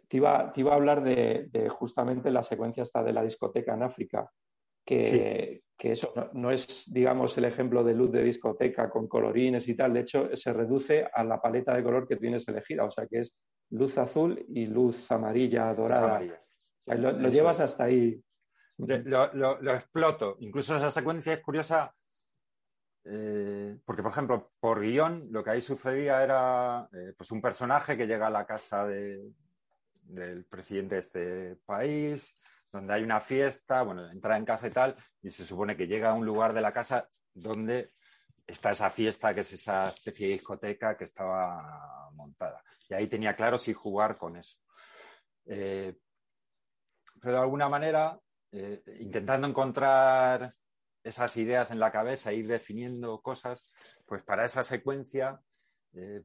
[0.08, 3.74] Te iba, te iba a hablar de, de, justamente la secuencia esta de la discoteca
[3.74, 4.32] en África,
[4.86, 9.94] que, eso no, es, digamos, el ejemplo de luz de discoteca con colorines y tal.
[9.94, 12.86] De hecho, se reduce a la paleta de color que tienes elegida.
[12.86, 13.36] O sea, que es
[13.70, 16.22] luz azul y luz amarilla, dorada.
[16.86, 18.22] lo, llevas hasta ahí.
[18.78, 20.38] Lo, exploto.
[20.40, 21.94] Incluso esa secuencia es curiosa
[23.06, 27.98] eh, porque, por ejemplo, por guion, lo que ahí sucedía era eh, pues un personaje
[27.98, 32.38] que llega a la casa del presidente de este país,
[32.74, 36.10] donde hay una fiesta, bueno, entra en casa y tal, y se supone que llega
[36.10, 37.92] a un lugar de la casa donde
[38.46, 42.64] está esa fiesta, que es esa especie de discoteca que estaba montada.
[42.90, 44.58] Y ahí tenía claro si jugar con eso.
[45.46, 45.96] Eh,
[47.22, 48.20] pero de alguna manera,
[48.52, 50.56] eh, intentando encontrar
[51.04, 53.70] esas ideas en la cabeza, ir definiendo cosas,
[54.06, 55.40] pues para esa secuencia
[55.94, 56.24] eh,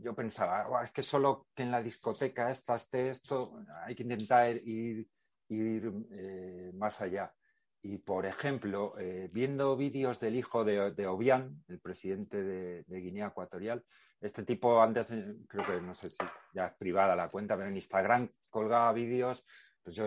[0.00, 4.56] yo pensaba, es que solo que en la discoteca esta esté esto, hay que intentar
[4.56, 5.08] ir,
[5.48, 7.32] eh, más allá.
[7.82, 13.84] Y, por ejemplo, eh, viendo vídeos del hijo de, de el presidente de, Guinea Ecuatorial,
[14.20, 15.14] este tipo antes,
[15.46, 16.16] creo que no sé si
[16.52, 19.44] ya es privada la cuenta, pero en Instagram colgaba vídeos
[19.82, 20.06] pues yo,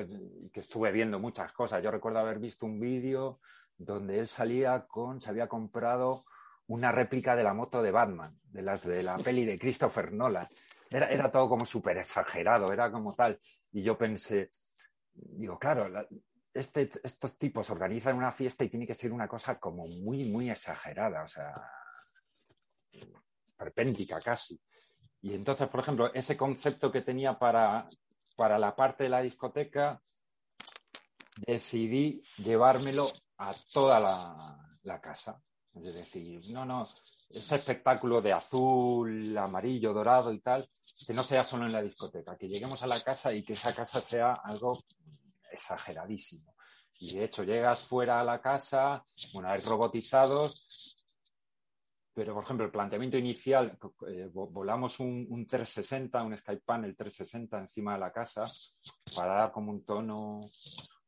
[0.51, 1.81] que estuve viendo muchas cosas.
[1.81, 3.39] Yo recuerdo haber visto un vídeo
[3.77, 6.25] donde él salía con, se había comprado
[6.69, 10.47] una réplica de la moto de Batman, de las de la peli de Christopher Nolan.
[10.91, 13.37] Era, era todo como súper exagerado, era como tal.
[13.71, 14.49] Y yo pensé,
[15.13, 15.89] digo, claro,
[16.53, 20.51] este, estos tipos organizan una fiesta y tiene que ser una cosa como muy, muy
[20.51, 21.51] exagerada, o sea,
[23.57, 24.59] perpéntica casi.
[25.21, 27.87] Y entonces, por ejemplo, ese concepto que tenía para,
[28.35, 30.01] para la parte de la discoteca,
[31.47, 33.99] decidí llevármelo a toda
[34.83, 35.41] la casa.
[35.83, 36.85] Es decir, no, no,
[37.29, 40.65] este espectáculo de azul, amarillo, dorado y tal,
[41.05, 43.73] que no sea solo en la discoteca, que lleguemos a la casa y que esa
[43.73, 44.77] casa sea algo
[45.51, 46.55] exageradísimo.
[46.99, 50.97] Y de hecho, llegas fuera a la casa, bueno, hay robotizados,
[52.13, 57.93] pero por ejemplo, el planteamiento inicial, eh, volamos un, 360, un Skype Panel 360 encima
[57.93, 58.43] de la casa
[59.15, 60.41] para dar como un tono,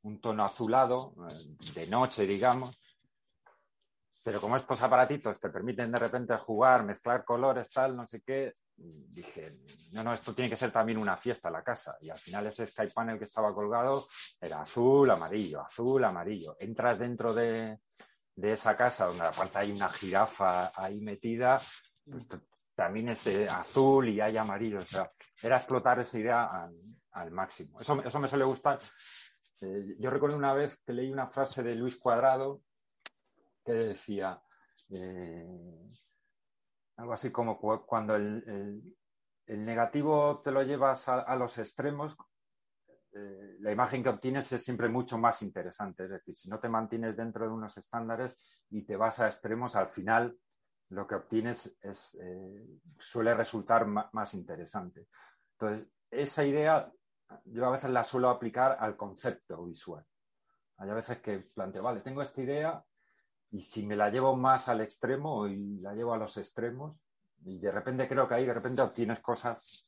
[0.03, 2.80] un tono azulado, eh, de noche, digamos,
[4.23, 8.55] pero como estos aparatitos te permiten de repente jugar, mezclar colores, tal, no sé qué,
[8.77, 9.57] dije,
[9.91, 11.97] no, no, esto tiene que ser también una fiesta la casa.
[12.01, 14.05] Y al final ese Skype panel que estaba colgado
[14.39, 16.55] era azul, amarillo, azul, amarillo.
[16.59, 17.79] Entras dentro de,
[18.41, 21.59] esa casa donde aparte hay una jirafa ahí metida,
[22.09, 22.27] pues
[22.75, 24.79] también es azul y hay amarillo.
[24.79, 25.07] O sea,
[25.41, 26.69] era explotar esa idea
[27.11, 27.79] al, máximo.
[27.79, 28.79] Eso, eso me suele gustar.
[29.61, 32.61] Eh, yo recuerdo una vez que leí una frase de Luis Cuadrado
[33.63, 34.41] que decía
[34.89, 35.89] eh,
[36.97, 38.95] algo así como cuando el,
[39.47, 42.15] negativo te lo llevas a, los extremos,
[43.13, 46.05] eh, la imagen que obtienes es siempre mucho más interesante.
[46.05, 48.33] Es decir, si no te mantienes dentro de unos estándares
[48.69, 50.37] y te vas a extremos, al final
[50.89, 52.65] lo que obtienes es, eh,
[52.97, 55.07] suele resultar más interesante.
[55.57, 56.91] Entonces, esa idea
[57.45, 60.05] yo a veces la suelo aplicar al concepto visual.
[60.77, 62.83] Hay veces que planteo, vale, tengo esta idea
[63.51, 66.97] y si me la llevo más al extremo y la llevo a los extremos,
[67.43, 69.85] y de repente creo que ahí de repente obtienes cosas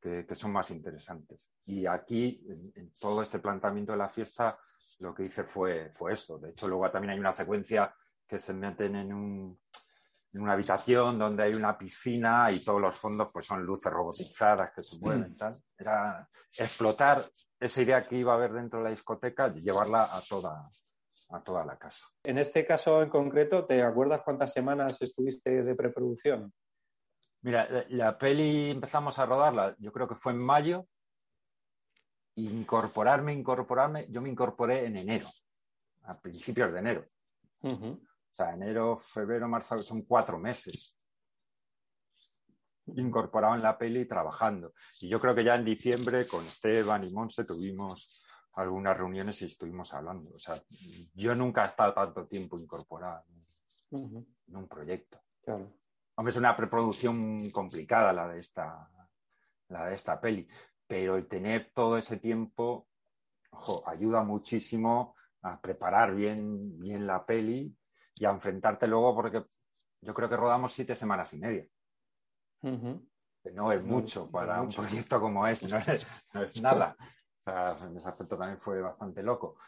[0.00, 1.50] que, son más interesantes.
[1.66, 4.58] Y aquí, en, todo este planteamiento de la fiesta,
[4.98, 6.38] lo que hice fue, fue esto.
[6.38, 7.94] De hecho, luego también hay una secuencia
[8.26, 9.58] que se meten en, un,
[10.32, 14.72] en una habitación donde hay una piscina y todos los fondos pues son luces robotizadas
[14.74, 15.56] que se mueven y tal.
[15.78, 17.24] Era explotar
[17.60, 20.68] esa idea que iba a haber dentro de la discoteca y llevarla a toda,
[21.30, 22.06] a toda la casa.
[22.22, 26.52] En este caso en concreto, ¿te acuerdas cuántas semanas estuviste de preproducción?
[27.42, 30.86] Mira, la, peli empezamos a rodarla, yo creo que fue en mayo.
[32.36, 35.28] Incorporarme, incorporarme, yo me incorporé en enero,
[36.02, 37.06] a principios de enero.
[37.62, 37.98] O
[38.30, 40.94] sea, enero, febrero, marzo, son cuatro meses
[42.86, 44.74] incorporado en la peli trabajando.
[45.00, 48.24] Y yo creo que ya en diciembre con Esteban y Monse tuvimos
[48.56, 50.30] algunas reuniones y estuvimos hablando.
[50.34, 50.56] O sea,
[51.14, 53.24] yo nunca he estado tanto tiempo incorporado
[53.90, 55.20] en un proyecto.
[55.42, 55.72] Claro.
[56.16, 58.88] Hombre, es una preproducción complicada la de esta,
[59.68, 60.46] la de esta peli,
[60.86, 62.88] pero el tener todo ese tiempo
[63.86, 67.76] ayuda muchísimo a preparar bien, bien la peli
[68.16, 69.44] y a enfrentarte luego, porque
[70.00, 71.66] yo creo que rodamos siete semanas y media.
[73.52, 76.06] no es mucho para un proyecto como este, no es,
[76.62, 76.96] nada.
[77.44, 79.58] Sea, en ese aspecto también fue bastante loco.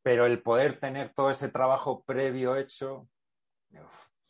[0.00, 3.08] Pero el poder tener todo ese trabajo previo hecho,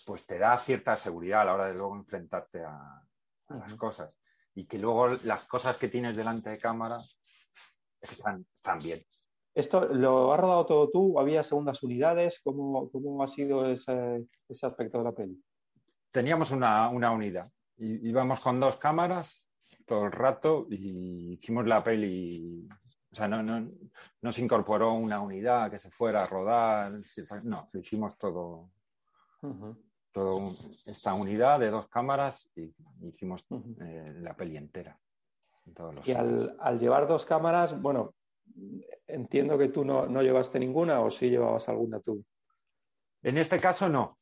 [0.07, 3.03] pues te da cierta seguridad a la hora de luego enfrentarte a,
[3.49, 4.15] las cosas.
[4.55, 6.99] Y que luego las cosas que tienes delante de cámara
[8.01, 9.05] están, están bien.
[9.55, 11.21] ¿Esto lo has rodado todo tú?
[11.21, 12.41] ¿Había segundas unidades?
[12.43, 15.45] ¿Cómo, cómo ha sido ese, ese, aspecto de la peli?
[16.11, 17.51] Teníamos una, una unidad.
[17.77, 19.50] Íbamos con dos cámaras
[19.87, 22.69] todo el rato y hicimos la peli.
[23.13, 23.71] O sea, no, no,
[24.23, 26.91] no se incorporó una unidad que se fuera a rodar.
[27.45, 28.71] No, lo hicimos todo
[30.13, 30.51] toda
[30.87, 33.47] esta unidad de dos cámaras y hicimos
[33.81, 34.99] eh, la peli entera.
[36.05, 38.15] y al, llevar dos cámaras, bueno,
[39.07, 42.25] entiendo que tú no, llevaste ninguna o sí llevabas alguna tú.
[43.23, 44.15] En este caso no.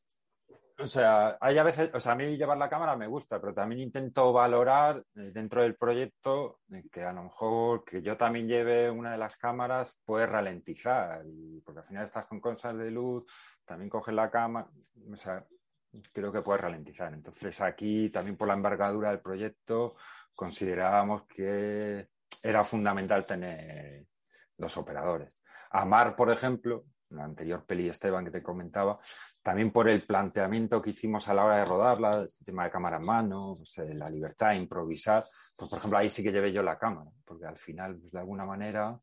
[0.80, 3.52] O sea, hay a veces, o sea, a mí llevar la cámara me gusta, pero
[3.52, 6.60] también intento valorar eh, dentro del proyecto
[6.92, 11.60] que a lo mejor que yo también lleve una de las cámaras puede ralentizar, y,
[11.62, 13.24] porque al final estás con cosas de luz,
[13.64, 14.68] también coges la cámara,
[15.12, 15.44] o sea,
[16.12, 17.12] creo que puede ralentizar.
[17.12, 19.96] Entonces aquí también por la envergadura del proyecto
[20.32, 22.08] considerábamos que
[22.40, 24.06] era fundamental tener
[24.56, 25.32] dos operadores.
[25.70, 28.98] Amar, por ejemplo, la anterior peli Esteban que te comentaba,
[29.42, 32.98] también por el planteamiento que hicimos a la hora de rodarla, el tema de cámara
[32.98, 35.24] en mano, pues, eh, la libertad de improvisar,
[35.56, 38.18] pues por ejemplo ahí sí que llevé yo la cámara, porque al final, pues, de
[38.18, 39.00] alguna manera,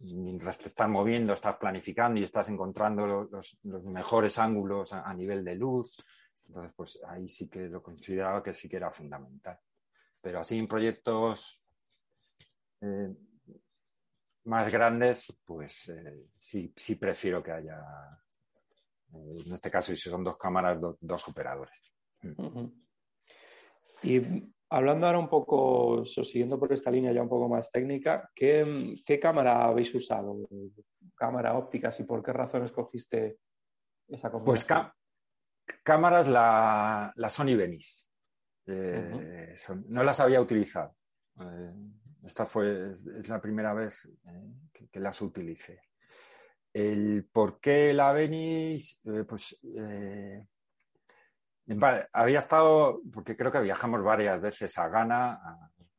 [0.00, 5.54] mientras te estás moviendo, estás planificando y estás encontrando los, mejores ángulos a, nivel de
[5.54, 5.96] luz.
[6.46, 9.58] Entonces, pues ahí sí que lo consideraba que sí que era fundamental.
[10.20, 11.58] Pero así en proyectos
[12.80, 13.14] eh,
[14.44, 17.78] más grandes, pues eh, sí, sí, prefiero que haya,
[19.12, 21.94] eh, en este caso, si son dos cámaras, dos operadores.
[24.02, 24.20] Y
[24.74, 29.66] Hablando ahora un poco, siguiendo por esta línea ya un poco más técnica, ¿qué, cámara
[29.66, 30.48] habéis usado?
[31.14, 31.94] ¿Cámara óptica?
[31.96, 33.38] ¿Y por qué razón escogiste
[34.08, 34.66] esa Pues
[35.84, 38.08] cámaras la, Sony Venice.
[38.66, 39.54] Eh,
[39.86, 40.96] no las había utilizado.
[42.24, 45.80] Eh, esta fue es la primera vez eh, que, las utilicé.
[46.72, 48.96] El por qué la Venice,
[49.28, 49.60] pues
[52.12, 55.40] había estado, porque creo que viajamos varias veces a Ghana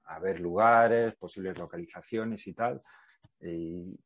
[0.04, 2.80] a, ver lugares, posibles localizaciones y tal.
[3.40, 3.98] Y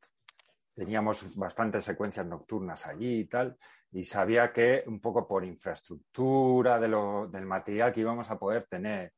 [0.75, 3.57] teníamos bastantes secuencias nocturnas allí y tal.
[3.91, 9.11] Y sabía que un poco por infraestructura del material que íbamos a poder tener.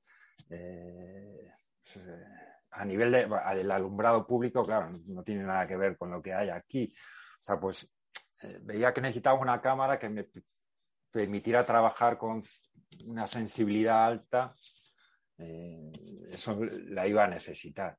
[0.50, 1.52] Eh,
[1.84, 2.26] pues, eh,
[2.72, 6.50] a nivel del alumbrado público, claro, no, tiene nada que ver con lo que hay
[6.50, 6.92] aquí.
[7.40, 7.94] O sea, pues
[8.42, 10.28] eh, veía que necesitaba una cámara que me
[11.12, 12.44] permitiera trabajar con
[13.06, 14.54] una sensibilidad alta,
[15.38, 15.92] eh,
[16.30, 17.98] eso la iba a necesitar.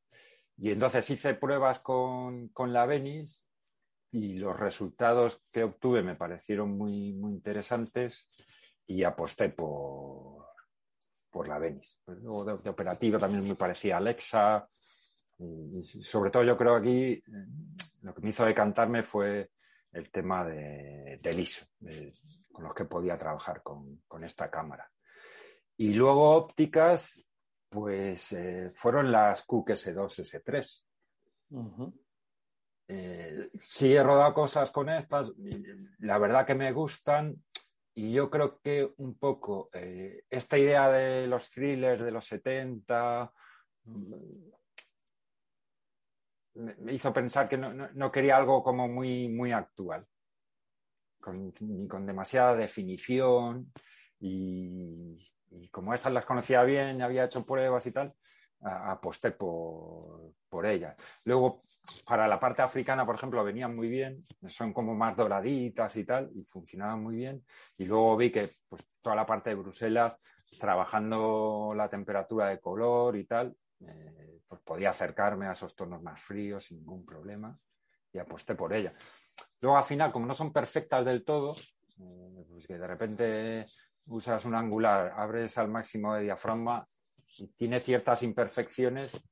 [0.56, 3.44] Y entonces hice pruebas con, la Venice
[4.10, 8.28] y los resultados que obtuve me parecieron muy, muy interesantes
[8.86, 10.41] y aposté por,
[11.32, 11.96] por la Venice.
[12.04, 14.68] Pues luego de, operativo también me parecía Alexa.
[15.38, 17.22] Y, sobre todo yo creo aquí eh,
[18.02, 19.50] lo que me hizo decantarme fue
[19.90, 21.66] el tema de, del ISO,
[22.52, 24.88] con los que podía trabajar con, esta cámara.
[25.76, 27.28] Y luego ópticas,
[27.68, 30.84] Pues eh, fueron las Cook S2, S3.
[33.58, 35.32] sí he rodado cosas con estas,
[35.98, 37.42] la verdad que me gustan
[37.94, 39.70] y yo creo que un poco
[40.30, 43.32] esta idea de los thrillers de los 70
[46.54, 50.06] me hizo pensar que no, quería algo como muy, muy actual,
[51.60, 53.72] ni con demasiada definición
[54.20, 55.18] y,
[55.70, 58.12] como estas las conocía bien, había hecho pruebas y tal,
[58.62, 60.96] aposté por, por ellas.
[61.24, 61.62] Luego,
[62.06, 66.30] para la parte africana, por ejemplo, venían muy bien, son como más doraditas y tal,
[66.34, 67.44] y funcionaban muy bien.
[67.78, 70.16] Y luego vi que pues, toda la parte de Bruselas,
[70.58, 76.20] trabajando la temperatura de color y tal, eh, pues podía acercarme a esos tonos más
[76.20, 77.58] fríos sin ningún problema
[78.12, 78.92] y aposté por ella.
[79.60, 81.54] Luego al final, como no son perfectas del todo,
[81.98, 83.66] eh, pues que de repente
[84.06, 86.84] usas un angular, abres al máximo de diafragma
[87.56, 89.28] tiene ciertas imperfecciones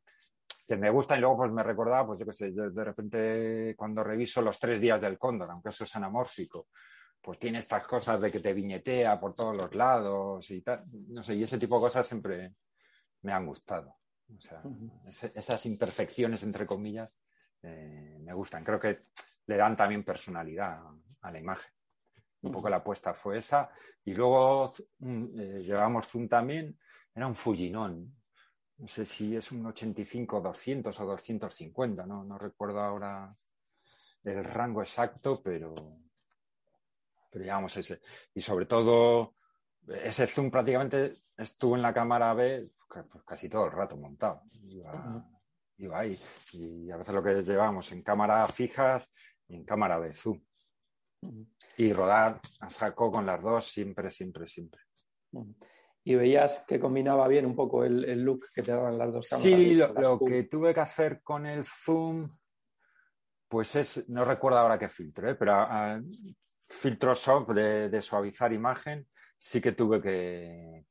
[0.66, 4.05] que me gustan y luego pues me recordaba, pues yo qué sé, de repente cuando
[4.05, 6.68] reviso los tres días del cóndor, aunque eso es anamórfico,
[7.20, 11.22] pues tiene estas cosas de que te viñetea por todos los lados y tal, no
[11.22, 12.51] sé, y ese tipo de cosas siempre
[13.22, 13.96] me han gustado.
[14.36, 14.62] O sea,
[15.07, 17.22] esas imperfecciones, entre comillas,
[17.62, 18.64] eh, me gustan.
[18.64, 19.01] Creo que
[19.46, 20.80] le dan también personalidad
[21.20, 21.72] a la imagen.
[22.42, 23.70] Un poco la apuesta fue esa.
[24.05, 26.78] Y luego mm, eh, llevamos Zoom también,
[27.14, 28.16] era un Fujinon.
[28.78, 33.28] No sé si es un 85, 200 o 250, no, no recuerdo ahora
[34.24, 35.74] el rango exacto, pero,
[37.30, 38.00] pero llevamos ese.
[38.34, 39.34] Y sobre todo,
[39.86, 44.42] ese zoom prácticamente estuvo en la cámara B pues casi todo el rato montado.
[45.76, 46.18] Iba, ahí.
[46.52, 49.08] Y a veces lo que llevamos en cámara fijas
[49.48, 50.40] y en cámara de zoom.
[51.76, 54.80] Y rodar a saco con las dos siempre, siempre, siempre.
[56.03, 59.53] Y veías que combinaba bien un poco el, look que te daban las dos cámaras.
[59.53, 62.30] Sí, lo, que tuve que hacer con el zoom,
[63.48, 65.34] pues es, no recuerdo ahora qué filtro, ¿eh?
[65.34, 66.01] pero ah,
[66.59, 69.07] filtro soft de, suavizar imagen,
[69.38, 70.86] sí que tuve que,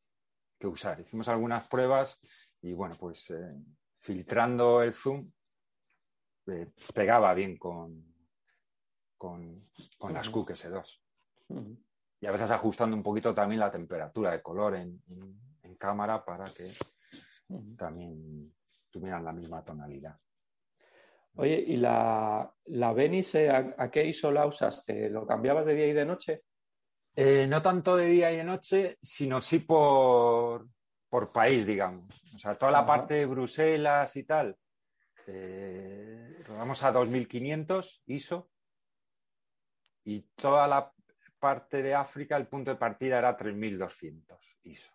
[0.59, 0.99] que usar.
[0.99, 2.19] Hicimos algunas pruebas
[2.61, 3.55] y bueno, pues eh,
[3.99, 5.31] filtrando el zoom
[6.47, 8.09] eh, pegaba bien con,
[9.17, 9.57] con,
[10.11, 11.01] las Cook S2.
[12.21, 15.01] Y a veces ajustando un poquito también la temperatura de color en,
[15.77, 16.69] cámara para que
[17.77, 18.53] también
[18.91, 20.13] tuvieran la misma tonalidad.
[21.35, 25.09] Oye, ¿y la, la Venice a, qué ISO la usaste?
[25.09, 26.43] ¿Lo cambiabas de día y de noche?
[27.15, 30.67] Eh, no tanto de día y de noche, sino sí por,
[31.33, 32.21] país, digamos.
[32.35, 34.57] O sea, toda la parte de Bruselas y tal,
[35.27, 38.49] eh, rodamos a 2500 ISO
[40.03, 40.91] y toda la
[41.39, 44.93] parte de África, el punto de partida era 3200 ISO.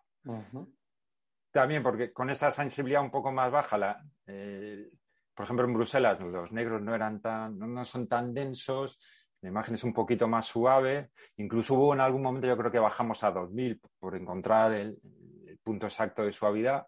[1.51, 4.89] También porque con esa sensibilidad un poco más baja, la, eh,
[5.33, 8.99] por ejemplo en Bruselas los negros no eran tan, no son tan densos,
[9.45, 11.11] la imagen es un poquito más suave.
[11.37, 14.99] Incluso hubo en algún momento, yo creo que bajamos a 2000 por encontrar el,
[15.63, 16.87] punto exacto de suavidad.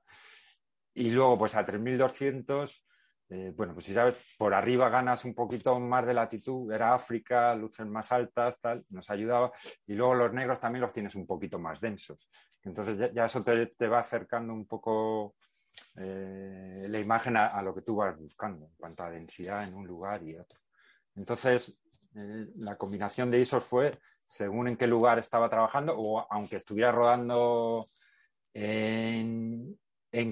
[0.94, 2.84] Y luego, pues a 3200,
[3.30, 7.54] eh, bueno, pues si sabes, por arriba ganas un poquito más de latitud, era África,
[7.56, 9.52] luces más altas, tal, nos ayudaba.
[9.86, 12.30] Y luego los negros también los tienes un poquito más densos.
[12.64, 15.36] Entonces ya, eso te, va acercando un poco
[15.98, 19.74] eh, la imagen a, a, lo que tú vas buscando en cuanto a densidad en
[19.74, 20.60] un lugar y otro.
[21.16, 21.82] Entonces,
[22.16, 26.92] eh, la combinación de ISOs fue según en qué lugar estaba trabajando o aunque estuviera
[26.92, 27.86] rodando
[28.54, 29.78] en,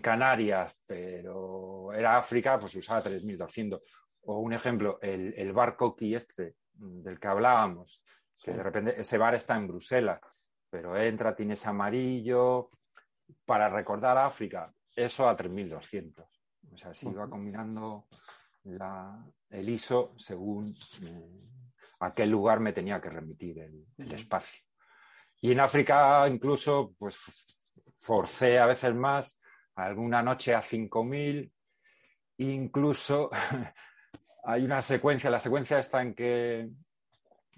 [0.02, 3.82] Canarias, pero era África, pues usaba 3200.
[4.22, 8.04] O un ejemplo, el, bar Coqui este del que hablábamos,
[8.42, 10.20] que de repente ese bar está en Bruselas,
[10.70, 12.70] pero entra, tiene ese amarillo.
[13.44, 16.26] Para recordar África, eso a 3200.
[16.72, 18.08] O sea, se iba combinando
[19.50, 21.38] el ISO según eh,
[22.00, 24.62] a qué lugar me tenía que remitir el, espacio.
[25.42, 27.18] Y en África incluso pues
[28.00, 29.40] forcé a veces más,
[29.76, 31.52] alguna noche a 5000,
[32.38, 33.30] incluso
[34.44, 36.70] hay una secuencia, la secuencia está en que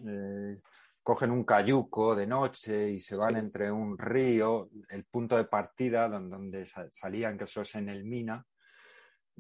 [0.06, 0.62] eh,
[1.04, 6.08] cogen un cayuco de noche y se van entre un río, el punto de partida
[6.10, 8.46] donde, salían, que eso es en el Mina,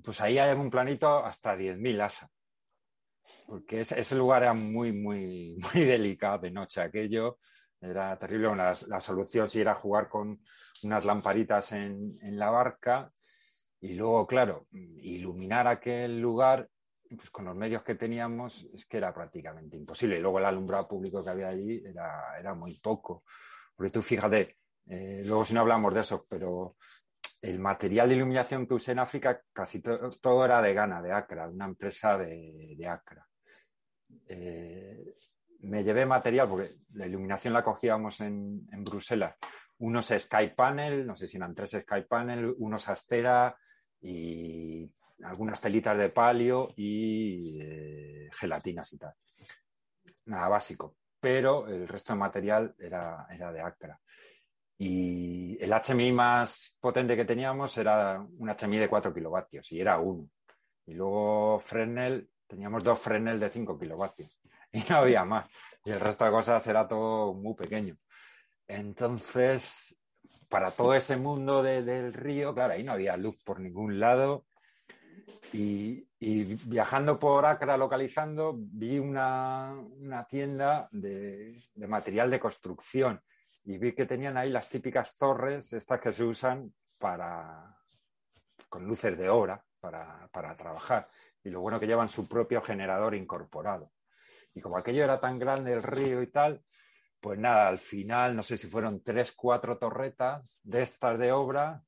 [0.03, 2.29] pues ahí hay un planito hasta 10.000 asas
[3.45, 6.81] porque ese, lugar era muy, muy, muy delicado de noche.
[6.81, 7.39] Aquello
[7.81, 8.55] era terrible.
[8.55, 10.41] la, solución sí era jugar con
[10.83, 13.11] unas lamparitas en, la barca
[13.79, 16.69] y luego, claro, iluminar aquel lugar
[17.09, 20.17] pues con los medios que teníamos es que era prácticamente imposible.
[20.17, 23.23] Y luego el alumbrado público que había allí era, era muy poco.
[23.75, 24.57] Porque tú fíjate,
[24.87, 26.75] eh, luego si no hablamos de eso, pero
[27.41, 31.47] el material de iluminación que usé en África casi todo era de Ghana, de Accra,
[31.47, 33.25] una empresa de, de Accra.
[34.27, 35.05] Eh,
[35.67, 39.35] me llevé material porque la iluminación la cogíamos en, en, Bruselas.
[39.79, 43.55] Unos Sky Panel, no sé si eran tres Sky Panel, unos Astera
[44.01, 44.89] y
[45.23, 49.13] algunas telitas de palio y eh, gelatinas y tal.
[50.25, 50.95] Nada básico.
[51.19, 53.99] Pero el resto de material era, era de Accra.
[54.77, 59.99] Y el HMI más potente que teníamos era un HMI de 4 kilovatios y era
[59.99, 60.29] uno.
[60.85, 64.36] Y luego Fresnel, teníamos dos Fresnel de 5 kilovatios
[64.71, 65.49] y no había más.
[65.85, 67.97] Y el resto de cosas era todo muy pequeño.
[68.67, 69.97] Entonces,
[70.49, 74.45] para todo ese mundo del río, claro, ahí no había luz por ningún lado.
[75.53, 76.05] Y,
[76.65, 79.77] viajando por Acra, localizando, vi una,
[80.29, 83.21] tienda de, de material de construcción
[83.63, 87.77] y vi que tenían ahí las típicas torres, estas que se usan para,
[88.69, 91.09] con luces de obra para, para trabajar.
[91.43, 93.89] Y lo bueno que llevan su propio generador incorporado.
[94.57, 96.63] Y como aquello era tan grande el río y tal,
[97.19, 101.83] pues nada, al final, no sé si fueron tres, cuatro torretas de estas de obra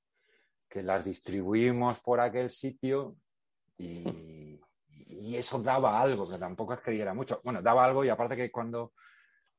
[0.70, 3.16] que las distribuimos por aquel sitio
[3.78, 4.62] y,
[5.08, 7.42] y, eso daba algo, que tampoco es que diera mucho.
[7.44, 8.94] Bueno, daba algo y aparte que cuando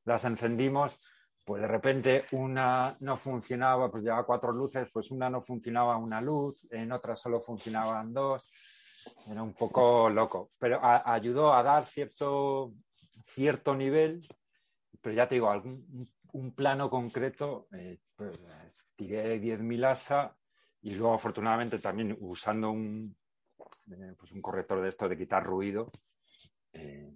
[0.05, 0.97] las encendimos,
[1.43, 6.21] pues de repente una no funcionaba, pues llevaba cuatro luces, pues una no funcionaba una
[6.21, 8.53] luz, en otra solo funcionaban dos.
[9.27, 12.73] Era un poco loco, pero ayudó a dar cierto,
[13.25, 14.21] cierto nivel,
[15.01, 18.41] pero ya te digo, algún, un plano concreto, eh, pues,
[18.95, 20.37] tiré 10.000 ASA
[20.81, 23.15] y luego afortunadamente también usando un,
[23.91, 25.87] eh, pues un corrector de esto de quitar ruido,
[26.73, 27.13] eh,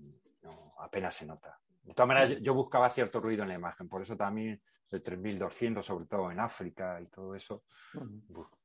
[0.80, 1.60] apenas se nota.
[1.86, 4.60] De todas maneras, yo, buscaba cierto ruido en la imagen, por eso también
[4.92, 7.60] el 3200, sobre todo en África y todo eso,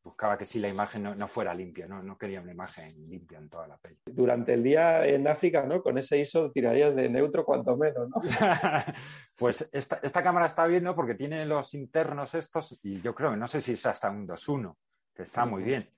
[0.02, 2.00] buscaba que sí la imagen no, fuera limpia, ¿no?
[2.00, 3.98] no quería una imagen limpia en toda la peli.
[4.06, 5.82] Durante el día en África, ¿no?
[5.82, 8.16] Con ese ISO tirarías de neutro cuanto menos, ¿no?
[9.38, 10.94] pues esta, esta, cámara está bien, ¿no?
[10.94, 14.76] Porque tiene los internos estos y yo creo, no sé si es hasta un 2.1,
[15.14, 15.88] que está muy bien.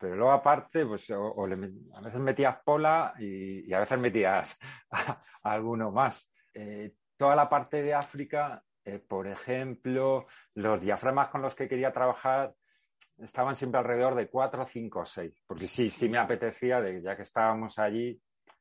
[0.00, 4.58] Pero luego aparte, pues a veces metías pola y, a veces metías
[5.44, 6.30] alguno más.
[6.54, 10.24] Eh, toda la parte de África, eh, por ejemplo,
[10.54, 12.54] los diafragmas con los que quería trabajar
[13.18, 15.42] estaban siempre alrededor de 4, 5, 6.
[15.46, 18.18] Porque sí, sí me apetecía, de, ya que estábamos allí,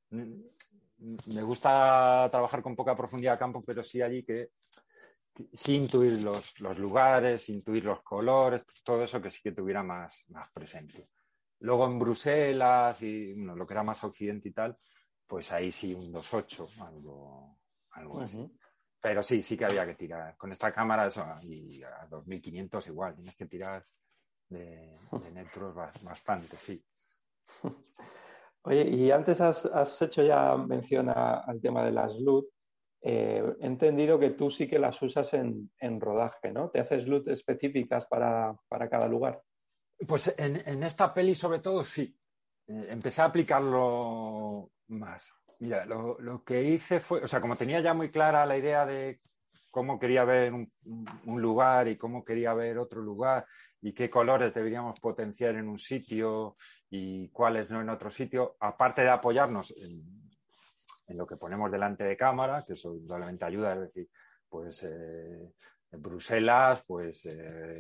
[0.09, 4.49] me gusta trabajar con poca profundidad de campo, pero sí allí que,
[5.53, 10.25] sí intuir los, los, lugares, intuir los colores, todo eso que sí que tuviera más,
[10.27, 11.05] más presencia.
[11.59, 14.75] Luego en Bruselas y lo que era más occidente y tal,
[15.27, 17.57] pues ahí sí un 2.8, algo,
[17.93, 18.49] algo así.
[19.01, 20.35] Pero sí, sí que había que tirar.
[20.37, 23.83] Con esta cámara eso, y a 2500 igual, tienes que tirar
[24.49, 26.83] de, de netros bastante, sí.
[28.63, 32.45] Oye, y antes has, hecho ya mención al tema de las LUT.
[33.01, 36.69] Eh, he entendido que tú sí que las usas en, en rodaje, ¿no?
[36.69, 39.41] ¿Te haces LUT específicas para, para cada lugar?
[40.07, 42.15] Pues en, esta peli sobre todo sí.
[42.67, 45.33] Eh, empecé a aplicarlo más.
[45.59, 49.19] Mira, lo, que hice fue, o sea, como tenía ya muy clara la idea de
[49.71, 53.45] cómo quería ver un, lugar y cómo quería ver otro lugar
[53.81, 56.55] y qué colores deberíamos potenciar en un sitio
[56.89, 62.15] y cuáles no en otro sitio, aparte de apoyarnos en, lo que ponemos delante de
[62.15, 64.09] cámara, que eso probablemente ayuda, es decir,
[64.47, 65.53] pues eh,
[65.91, 67.79] en Bruselas, pues eh,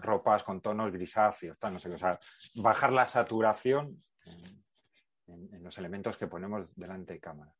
[0.00, 2.18] ropas con tonos grisáceos, no sé qué, o sea,
[2.56, 3.88] bajar la saturación
[5.26, 7.54] en, los elementos que ponemos delante de cámara.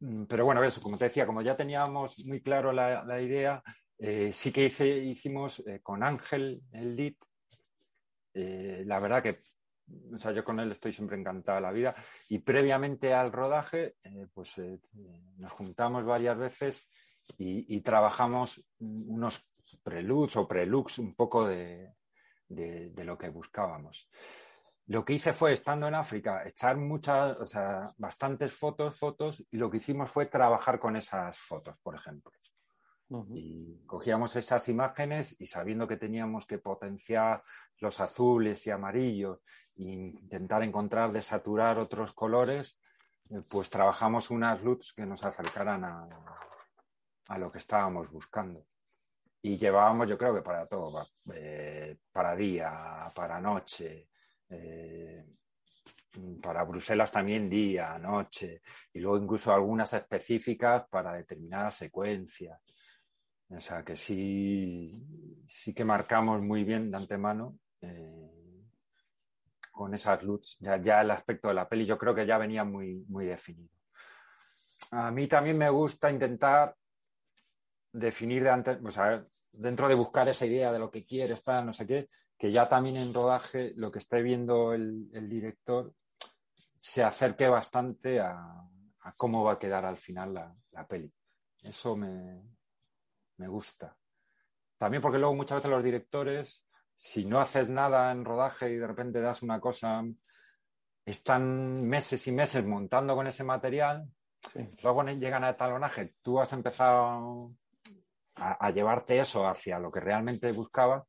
[0.00, 3.62] Mm, pero bueno, eso, como te decía, como ya teníamos muy claro la, idea,
[3.98, 7.14] eh, sí que hicimos eh, con Ángel el lead.
[8.34, 9.36] Eh, la verdad que,
[10.14, 11.94] o sea, yo con él estoy siempre encantado de la vida.
[12.28, 13.96] Y previamente al rodaje,
[14.32, 14.60] pues
[15.36, 16.88] nos juntamos varias veces
[17.36, 19.52] y, trabajamos unos
[19.82, 21.94] preludes o prelux un poco de,
[22.48, 24.08] lo que buscábamos.
[24.86, 29.58] Lo que hice fue, estando en África, echar muchas, o sea, bastantes fotos, fotos, y
[29.58, 32.32] lo que hicimos fue trabajar con esas fotos, por ejemplo.
[33.34, 37.42] Y cogíamos esas imágenes y sabiendo que teníamos que potenciar
[37.78, 39.40] los azules y amarillos
[39.76, 42.78] e intentar encontrar, desaturar otros colores,
[43.30, 46.08] eh, pues trabajamos unas LUTs que nos acercaran a,
[47.28, 48.66] a lo que estábamos buscando.
[49.42, 54.08] Y llevábamos, yo creo que para todo, eh, para día, para noche,
[54.48, 55.24] eh,
[56.42, 58.62] para Bruselas también día, noche,
[58.92, 62.60] y luego incluso algunas específicas para determinadas secuencias.
[63.50, 64.90] O sea que sí,
[65.46, 68.28] sí que marcamos muy bien de antemano eh,
[69.70, 73.04] con esas luces, ya, el aspecto de la peli yo creo que ya venía muy,
[73.08, 73.72] muy definido.
[74.90, 76.74] A mí también me gusta intentar
[77.98, 81.62] definir de antes, o sea, dentro de buscar esa idea de lo que quiere, está,
[81.62, 85.92] no sé qué, que ya también en rodaje lo que esté viendo el, director
[86.78, 88.36] se acerque bastante a,
[89.16, 91.12] cómo va a quedar al final la, peli.
[91.62, 92.40] Eso me,
[93.38, 93.96] me, gusta.
[94.76, 98.86] También porque luego muchas veces los directores, si no haces nada en rodaje y de
[98.86, 100.04] repente das una cosa,
[101.04, 104.08] están meses y meses montando con ese material,
[104.82, 107.48] luego llegan a talonaje, tú has empezado
[108.40, 111.04] a, llevarte eso hacia lo que realmente buscaba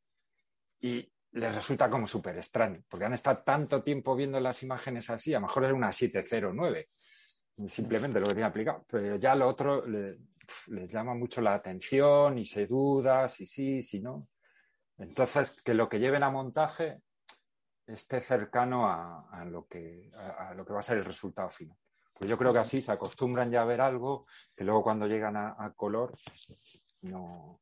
[0.80, 5.34] y les resulta como súper extraño, porque han estado tanto tiempo viendo las imágenes así,
[5.34, 6.86] a lo mejor era una 709,
[7.68, 12.46] simplemente lo que tenía aplicado, pero ya lo otro les llama mucho la atención y
[12.46, 14.20] se duda si sí, si no.
[14.98, 17.02] Entonces, que lo que lleven a montaje
[17.86, 21.78] esté cercano a, lo, que, a, lo que va a ser el resultado final.
[22.14, 24.26] Pues yo creo que así se acostumbran ya a ver algo
[24.56, 26.14] que luego cuando llegan a color
[27.04, 27.60] no,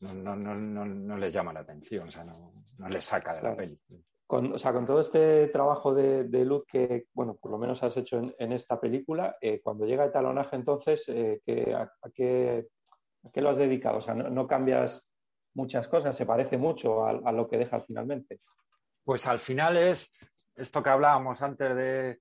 [0.00, 3.56] no, no, no, no les llama la atención, o sea, no, les saca de la
[3.56, 3.80] peli.
[4.26, 7.96] Con, o sea, con todo este trabajo de, luz que, bueno, por lo menos has
[7.96, 11.40] hecho en, esta película, eh, cuando llega el talonaje, entonces, eh,
[11.74, 12.66] a, qué,
[13.34, 13.98] lo has dedicado?
[13.98, 15.10] O sea, no, cambias
[15.54, 18.40] muchas cosas, se parece mucho a, lo que dejas finalmente.
[19.04, 20.12] Pues al final es
[20.56, 22.18] esto que hablábamos antes de,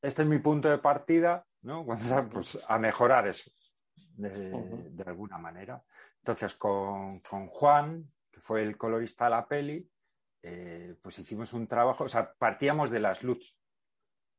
[0.00, 1.84] este es mi punto de partida, ¿no?
[1.84, 3.50] Pues a mejorar eso
[4.16, 5.82] de, alguna manera.
[6.18, 9.90] Entonces, con, Juan, que fue el colorista de la peli,
[10.42, 13.58] eh, pues hicimos un trabajo, o sea, partíamos de las luces.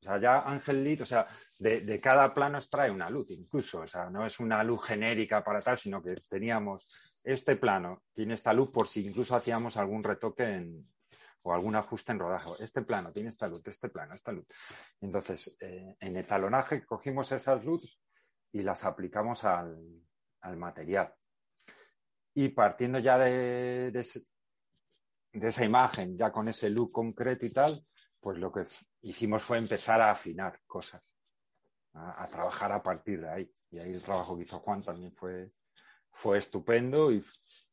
[0.02, 1.28] O sea, ya Ángel Lit, o sea,
[1.60, 5.62] de, cada plano extrae una luz incluso, o sea, no es una luz genérica para
[5.62, 10.84] tal, sino que teníamos este plano, tiene esta luz por si incluso hacíamos algún retoque
[11.42, 12.52] o algún ajuste en rodaje.
[12.60, 14.46] Este plano tiene esta luz, este plano, esta luz.
[15.02, 18.00] Entonces, eh, en el talonaje cogimos esas luces
[18.56, 19.78] y las aplicamos al,
[20.56, 21.14] material.
[22.34, 27.74] Y partiendo ya de, de, esa imagen, ya con ese look concreto y tal,
[28.22, 28.64] pues lo que
[29.02, 31.18] hicimos fue empezar a afinar cosas,
[31.96, 33.54] a, trabajar a partir de ahí.
[33.72, 35.52] Y ahí el trabajo que hizo Juan también fue,
[36.14, 37.22] fue estupendo y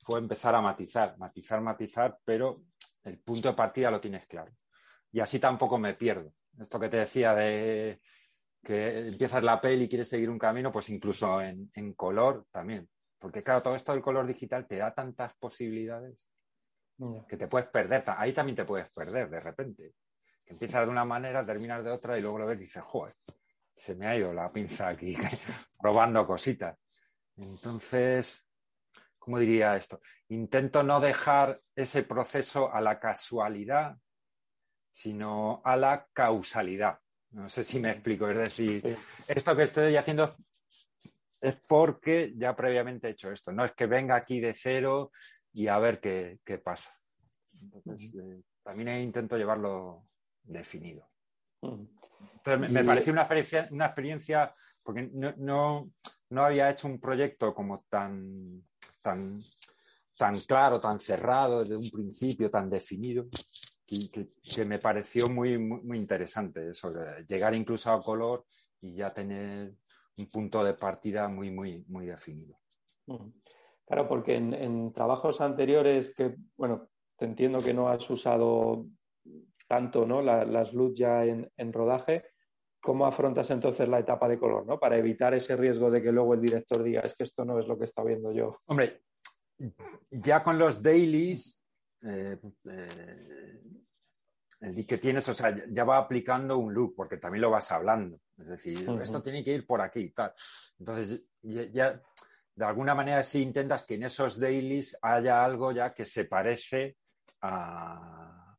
[0.03, 2.65] fue empezar a matizar, matizar, matizar, pero
[3.05, 4.53] el punto de partida lo tienes claro.
[5.13, 6.35] Y así tampoco me pierdo.
[6.59, 8.01] Esto que te decía de
[8.63, 12.89] que empiezas la peli y quieres seguir un camino, pues incluso en, color también.
[13.19, 16.17] Porque claro, todo esto del color digital te da tantas posibilidades
[17.29, 18.05] que te puedes perder.
[18.17, 19.95] Ahí también te puedes perder de repente.
[20.45, 23.15] Que empiezas de una manera, terminas de otra y luego lo ves y dices, joder,
[23.75, 25.17] se me ha ido la pinza aquí
[25.81, 26.79] probando cositas.
[27.37, 28.49] Entonces,
[29.19, 30.01] ¿cómo diría esto?
[30.29, 33.97] Intento no dejar ese proceso a la casualidad,
[34.91, 37.02] sino a la causalidad.
[37.33, 38.29] No sé si me explico.
[38.29, 40.31] Es decir, esto que estoy haciendo
[41.41, 43.53] es porque ya previamente he hecho esto.
[43.53, 45.11] No es que venga aquí de cero
[45.53, 46.91] y a ver qué, pasa.
[47.75, 50.07] Entonces, eh, también intento llevarlo
[50.43, 51.09] definido.
[52.45, 55.91] me, pareció una experiencia, una experiencia porque no,
[56.29, 58.65] no, había hecho un proyecto como tan,
[59.01, 59.41] tan,
[60.17, 63.27] tan claro, tan cerrado desde un principio, tan definido
[64.11, 66.93] que, me pareció muy, muy, interesante eso,
[67.29, 68.47] llegar incluso a color
[68.81, 69.75] y ya tener
[70.17, 72.59] un punto de partida muy, muy, muy definido.
[73.87, 76.89] Claro, porque en, trabajos anteriores que, bueno,
[77.19, 78.87] te entiendo que no has usado
[79.69, 80.23] tanto ¿no?
[80.23, 82.25] las luz ya en, rodaje,
[82.81, 84.79] ¿cómo afrontas entonces la etapa de color, ¿no?
[84.79, 87.67] Para evitar ese riesgo de que luego el director diga, es que esto no es
[87.67, 88.59] lo que está viendo yo.
[88.67, 89.03] Hombre,
[90.11, 91.63] ya con los dailies,
[92.03, 93.63] eh, eh,
[94.63, 98.21] el que tienes, o sea, ya va aplicando un look, porque también lo vas hablando.
[98.39, 100.33] Es decir, esto tiene que ir por aquí y tal.
[100.79, 102.01] Entonces, ya,
[102.55, 106.99] de alguna manera sí intentas que en esos dailies haya algo ya que se parece
[107.41, 108.57] a,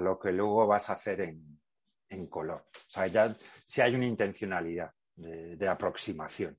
[0.00, 2.66] lo que luego vas a hacer en, color.
[2.74, 6.58] O sea, ya sí hay una intencionalidad de, de aproximación.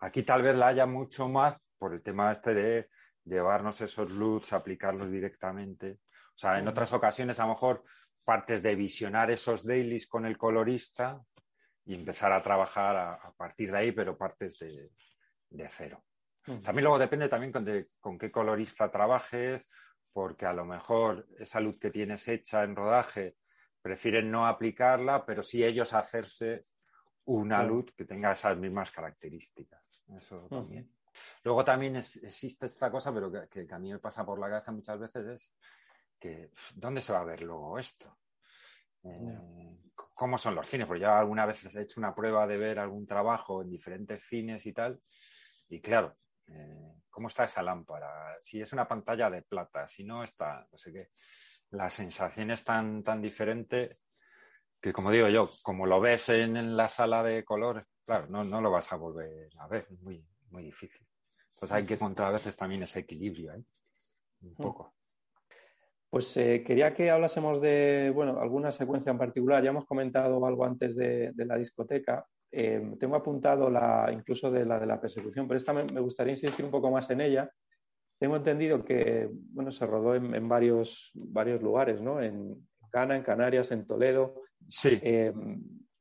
[0.00, 2.88] Aquí tal vez la haya mucho más por el tema este de
[3.24, 6.00] llevarnos esos looks, aplicarlos directamente.
[6.36, 7.82] O sea, en otras ocasiones a lo mejor
[8.26, 11.22] partes de visionar esos dailies con el colorista
[11.84, 14.90] y empezar a trabajar a, partir de ahí, pero partes de,
[15.68, 16.02] cero.
[16.44, 17.52] También luego depende también
[18.00, 19.64] con, qué colorista trabajes,
[20.12, 23.36] porque a lo mejor esa luz que tienes hecha en rodaje
[23.80, 26.66] prefieren no aplicarla, pero sí ellos hacerse
[27.26, 30.02] una luz que tenga esas mismas características.
[30.08, 30.92] Eso también.
[31.44, 34.72] Luego también existe esta cosa, pero que, que, a mí me pasa por la cabeza
[34.72, 35.52] muchas veces, es
[36.18, 38.18] que ¿dónde se va a ver luego esto?
[39.02, 39.38] Eh,
[39.94, 40.86] ¿Cómo son los cines?
[40.86, 44.64] Porque ya alguna vez he hecho una prueba de ver algún trabajo en diferentes cines
[44.66, 45.00] y tal.
[45.68, 46.14] Y claro,
[46.48, 48.38] eh, ¿cómo está esa lámpara?
[48.42, 51.10] Si es una pantalla de plata, si no está, no sé qué.
[51.70, 53.98] La sensación es tan, tan diferente
[54.80, 58.60] que, como digo yo, como lo ves en, la sala de color, claro, no, no,
[58.60, 61.06] lo vas a volver a ver, es muy, muy difícil.
[61.54, 63.64] Entonces hay que encontrar a veces también ese equilibrio, ¿eh?
[64.42, 64.56] Un mm.
[64.56, 64.95] poco.
[66.10, 69.62] Pues eh, quería que hablásemos de, bueno, alguna secuencia en particular.
[69.62, 72.24] Ya hemos comentado algo antes de, la discoteca.
[72.50, 76.64] Eh, tengo apuntado la, incluso de la de la persecución, pero esta me, gustaría insistir
[76.64, 77.50] un poco más en ella.
[78.18, 82.22] Tengo entendido que, bueno, se rodó en, varios, varios lugares, ¿no?
[82.22, 84.42] En Ghana, en Canarias, en Toledo.
[84.68, 84.98] Sí.
[85.02, 85.34] Eh,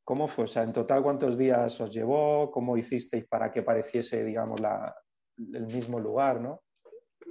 [0.06, 0.44] ¿Cómo fue?
[0.44, 2.52] O sea, en total, ¿cuántos días os llevó?
[2.52, 4.96] ¿Cómo hicisteis para que pareciese, digamos, la,
[5.38, 6.62] el mismo lugar, no?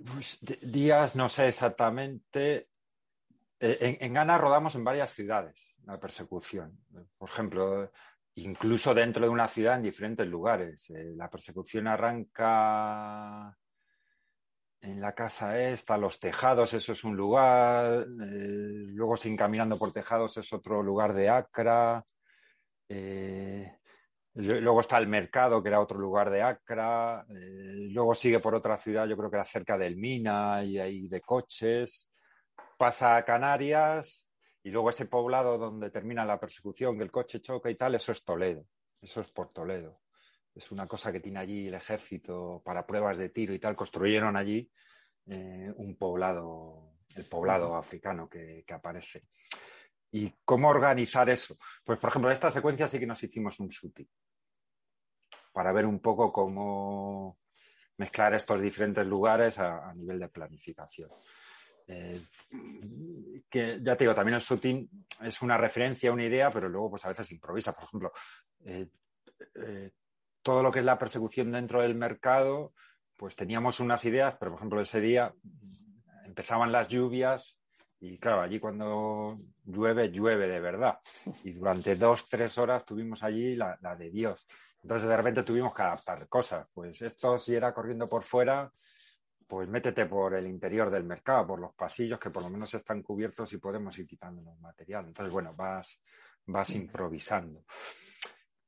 [0.02, 2.68] Pues, días, no sé exactamente.
[3.60, 6.78] Eh, en, Ghana rodamos en varias ciudades la persecución.
[7.16, 7.90] Por ejemplo,
[8.36, 10.88] incluso dentro de una ciudad en diferentes lugares.
[10.90, 13.56] Eh, la persecución arranca
[14.80, 18.02] en la casa esta, los tejados, eso es un lugar.
[18.02, 22.04] Eh, luego, sin caminando por tejados, es otro lugar de Acra.
[24.36, 27.24] Luego está el mercado, que era otro lugar de Acra.
[27.30, 31.06] Eh, luego sigue por otra ciudad, yo creo que era cerca del Mina y ahí
[31.06, 32.10] de coches.
[32.76, 34.28] Pasa a Canarias
[34.64, 38.10] y luego ese poblado donde termina la persecución, que el coche choca y tal, eso
[38.10, 38.66] es Toledo.
[39.00, 40.00] Eso es por Toledo.
[40.52, 43.76] Es una cosa que tiene allí el ejército para pruebas de tiro y tal.
[43.76, 44.68] Construyeron allí
[45.26, 49.20] eh, un poblado, el poblado africano que, que aparece.
[50.10, 51.56] ¿Y cómo organizar eso?
[51.84, 54.08] Pues, por ejemplo, en esta secuencia sí que nos hicimos un shooting
[55.54, 57.38] para ver un poco cómo
[57.98, 61.08] mezclar estos diferentes lugares a, nivel de planificación.
[61.86, 62.20] Eh,
[63.48, 67.04] que ya te digo, también el shooting es una referencia, una idea, pero luego pues
[67.04, 67.72] a veces improvisa.
[67.72, 68.12] Por ejemplo,
[68.64, 68.88] eh,
[69.54, 69.90] eh,
[70.42, 72.74] todo lo que es la persecución dentro del mercado,
[73.16, 75.32] pues teníamos unas ideas, pero por ejemplo ese día
[76.24, 77.60] empezaban las lluvias
[78.04, 79.34] y claro, allí cuando
[79.64, 80.98] llueve, llueve de verdad.
[81.42, 84.46] Y durante dos, tres horas tuvimos allí la, de Dios.
[84.84, 86.68] Entonces de repente tuvimos que adaptar cosas.
[86.74, 88.70] Pues esto si era corriendo por fuera,
[89.48, 93.02] pues métete por el interior del mercado, por los pasillos que por lo menos están
[93.02, 95.06] cubiertos y podemos ir quitando el material.
[95.06, 96.02] Entonces, bueno, vas,
[96.44, 97.64] vas improvisando.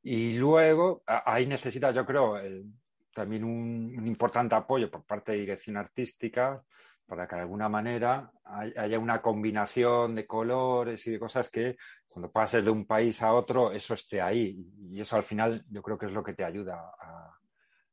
[0.05, 2.64] Y luego ahí necesitas, yo creo, eh,
[3.12, 6.64] también un, importante apoyo por parte de dirección artística
[7.07, 8.30] para que de alguna manera
[8.76, 11.76] haya una combinación de colores y de cosas que
[12.09, 14.57] cuando pases de un país a otro eso esté ahí.
[14.90, 16.92] Y eso al final yo creo que es lo que te ayuda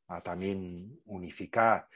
[0.07, 1.87] a, también unificar.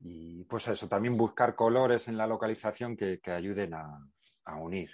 [0.00, 3.98] Y pues eso, también buscar colores en la localización que, ayuden a,
[4.58, 4.90] unir.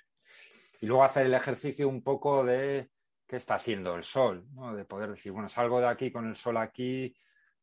[0.80, 2.90] Y luego hacer el ejercicio un poco de
[3.26, 6.56] qué está haciendo el sol, de poder decir, bueno, salgo de aquí con el sol
[6.56, 7.14] aquí,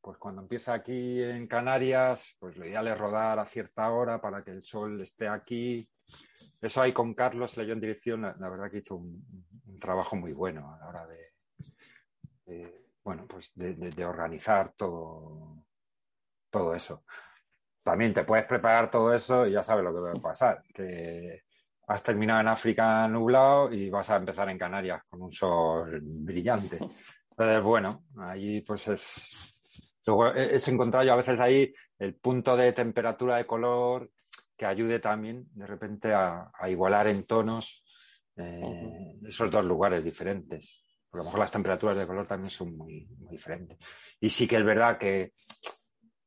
[0.02, 4.44] pues cuando empieza aquí en Canarias, pues lo ideal es rodar a cierta hora para
[4.44, 5.88] que el sol esté aquí.
[6.62, 10.74] Eso ahí con Carlos leyó en dirección, la, verdad que hizo un, trabajo muy bueno
[10.74, 15.66] a la hora de, bueno, pues de, organizar todo,
[16.50, 17.04] todo eso.
[17.84, 21.44] También te puedes preparar todo eso y ya sabes lo que va a pasar, que
[21.88, 26.78] has terminado en África nublado y vas a empezar en Canarias con un sol brillante.
[27.32, 29.59] Entonces, bueno, ahí pues es,
[30.10, 34.10] Luego es encontrar yo a veces ahí el punto de temperatura de color
[34.58, 37.86] que ayude también de repente a, igualar en tonos
[38.36, 40.84] eh, esos dos lugares diferentes.
[41.08, 43.78] Porque a lo mejor las temperaturas de color también son muy, diferentes.
[44.20, 45.34] Y sí que es verdad que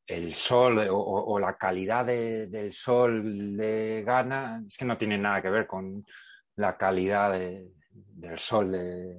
[0.06, 5.50] el sol o, la calidad del sol de Ghana es que no tiene nada que
[5.50, 6.04] ver con
[6.54, 9.18] la calidad del sol de,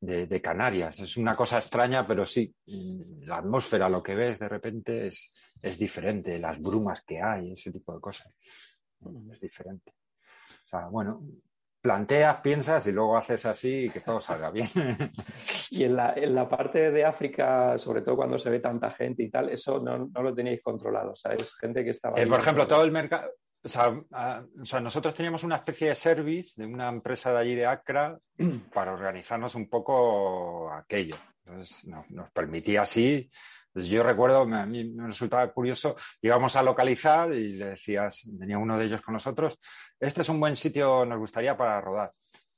[0.00, 1.00] de, Canarias.
[1.00, 2.54] Es una cosa extraña, pero sí,
[3.26, 7.70] la atmósfera, lo que ves de repente es, es diferente, las brumas que hay, ese
[7.70, 8.32] tipo de cosas.
[9.30, 9.92] Es diferente.
[10.64, 11.22] O sea, bueno,
[11.80, 14.68] planteas, piensas y luego haces así y que todo salga bien.
[15.70, 19.22] y en la, en la, parte de África, sobre todo cuando se ve tanta gente
[19.22, 21.12] y tal, eso no, no lo teníais controlado.
[21.12, 22.20] O sea, es gente que estaba.
[22.20, 23.30] Eh, por ejemplo, todo el mercado.
[23.62, 28.18] O sea, nosotros teníamos una especie de service de una empresa de allí de Accra
[28.72, 31.16] para organizarnos un poco aquello.
[31.44, 33.28] Entonces nos, permitía así.
[33.74, 38.78] yo recuerdo, a mí me resultaba curioso, íbamos a localizar y le decías, venía uno
[38.78, 39.58] de ellos con nosotros,
[39.98, 42.10] este es un buen sitio, nos gustaría para rodar.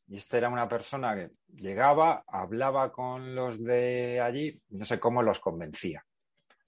[0.06, 5.22] Y este era una persona que llegaba, hablaba con los de allí, no sé cómo
[5.22, 6.04] los convencía.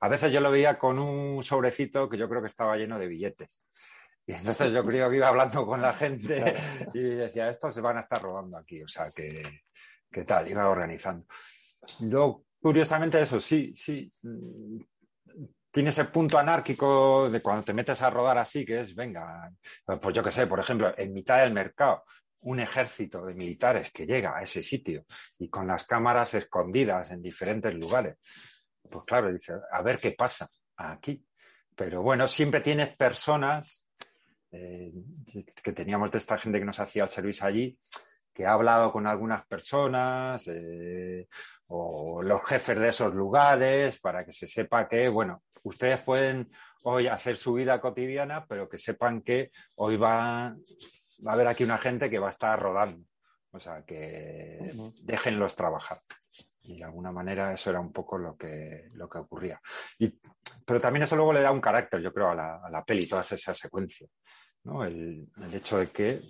[0.00, 3.06] A veces yo lo veía con un sobrecito que yo creo que estaba lleno de
[3.06, 3.60] billetes
[4.26, 6.54] Y entonces yo creo que iba hablando con la gente
[6.94, 9.42] y decía, estos se van a estar robando aquí, o sea, que,
[10.10, 11.26] que tal, iba organizando.
[12.00, 14.80] Yo, curiosamente, eso sí, sí, mm,
[15.70, 19.46] tiene ese punto anárquico de cuando te metes a rodar así, que es, venga,
[20.00, 22.04] pues yo qué sé, por ejemplo, en mitad del mercado,
[22.44, 25.04] un ejército de militares que llega a ese sitio
[25.38, 28.16] y con las cámaras escondidas en diferentes lugares.
[28.88, 31.26] Pues claro, dice, a ver qué pasa aquí.
[31.74, 33.83] Pero bueno, siempre tienes personas
[34.54, 34.92] eh,
[35.62, 37.78] que teníamos de esta gente que nos hacía el servicio allí,
[38.32, 41.26] que ha hablado con algunas personas eh,
[41.66, 46.50] o los jefes de esos lugares para que se sepa que, bueno, ustedes pueden
[46.84, 50.54] hoy hacer su vida cotidiana, pero que sepan que hoy va,
[51.26, 53.04] va a haber aquí una gente que va a estar rodando.
[53.50, 54.58] O sea, que
[55.02, 55.98] déjenlos trabajar.
[56.64, 59.60] Y de alguna manera eso era un poco lo que, lo que ocurría.
[59.98, 60.18] Y,
[60.66, 63.06] pero también eso luego le da un carácter, yo creo, a la, a la peli,
[63.06, 64.10] todas esas secuencias.
[64.64, 64.84] ¿no?
[64.84, 66.22] El, el, hecho de que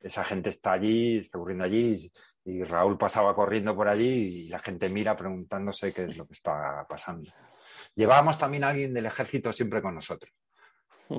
[0.00, 2.10] esa gente está allí, está ocurriendo allí,
[2.44, 6.32] y Raúl pasaba corriendo por allí y la gente mira preguntándose qué es lo que
[6.32, 7.28] está pasando.
[7.94, 10.32] Llevábamos también a alguien del ejército siempre con nosotros,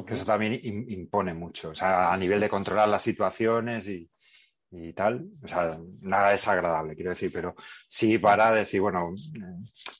[0.05, 4.09] que eso también impone mucho, o sea, a nivel de controlar las situaciones y,
[4.71, 9.11] y tal, o sea, nada es agradable, quiero decir, pero sí para decir, bueno,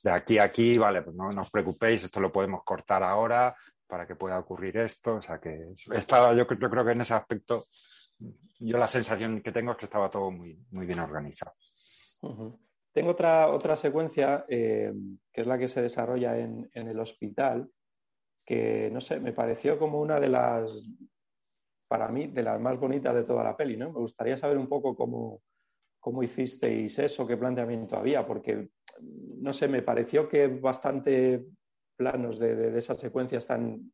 [0.03, 3.53] de aquí a aquí, vale, pues no, no os preocupéis, esto lo podemos cortar ahora
[3.86, 7.13] para que pueda ocurrir esto, o sea que estaba, yo, yo creo que en ese
[7.13, 7.65] aspecto,
[8.59, 11.51] yo la sensación que tengo es que estaba todo muy, muy bien organizado.
[12.93, 14.93] Tengo otra, otra secuencia eh,
[15.34, 17.69] que es la que se desarrolla en, en el hospital,
[18.45, 20.89] que no sé, me pareció como una de las
[21.91, 23.91] para mí, de las más bonitas de toda la peli, ¿no?
[23.91, 25.41] Me gustaría saber un poco cómo,
[25.99, 28.69] cómo hicisteis eso, qué planteamiento había, porque,
[29.01, 31.45] no sé, me pareció que bastante
[31.97, 33.91] planos de, de, de esa secuencia están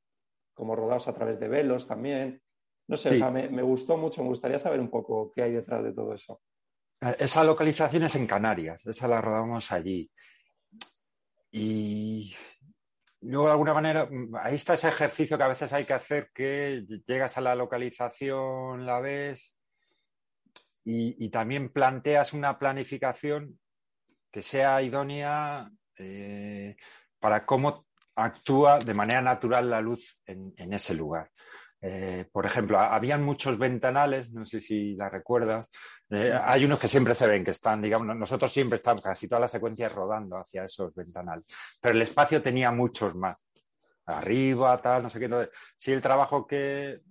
[0.53, 2.39] como rodados a través de velos también.
[2.87, 3.15] No sé, sí.
[3.15, 5.93] o sea, me, me, gustó mucho, me gustaría saber un poco qué hay detrás de
[5.93, 6.39] todo eso.
[7.01, 10.07] Eh, esa localización es en Canarias, esa la rodamos allí.
[11.51, 12.31] Y
[13.21, 14.07] Luego, de alguna manera,
[14.43, 18.85] ahí está ese ejercicio que a veces hay que hacer, que llegas a la localización,
[18.85, 19.55] la ves
[20.83, 23.59] y, y también planteas una planificación
[24.31, 26.77] que sea idónea eh,
[27.19, 31.29] para cómo actúa de manera natural la luz en, en ese lugar.
[31.81, 35.69] Eh, por ejemplo, habían muchos ventanales, no sé si la recuerdas.
[36.09, 39.41] Eh, hay unos que siempre se ven, que están, digamos, nosotros siempre estamos casi todas
[39.41, 41.45] las secuencias rodando hacia esos ventanales.
[41.81, 43.35] Pero el espacio tenía muchos más.
[44.05, 45.25] Arriba, tal, no sé qué.
[45.25, 47.01] Entonces, sí, el trabajo que,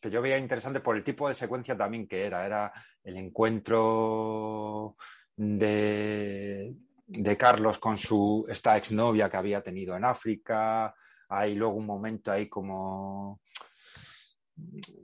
[0.00, 2.44] que yo veía interesante por el tipo de secuencia también que era.
[2.44, 2.72] Era
[3.04, 4.96] el encuentro
[5.36, 6.74] de,
[7.06, 10.94] de Carlos con su esta exnovia que había tenido en África.
[11.28, 13.40] Hay luego un momento ahí como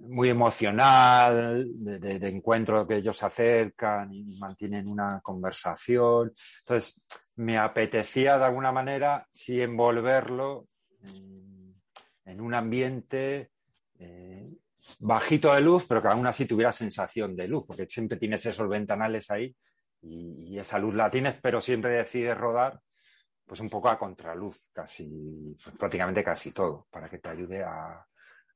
[0.01, 6.33] muy emocional, de, encuentro que ellos se acercan y mantienen una conversación.
[6.61, 10.69] Entonces, me apetecía de alguna manera, sí, envolverlo
[12.25, 13.51] en, un ambiente
[13.99, 14.45] eh,
[15.01, 18.69] bajito de luz, pero que aún así tuviera sensación de luz, porque siempre tienes esos
[18.69, 19.57] ventanales ahí
[20.03, 22.81] y, y esa luz la tienes, pero siempre decides rodar
[23.47, 28.05] pues un poco a contraluz, casi, pues prácticamente casi todo, para que te ayude a,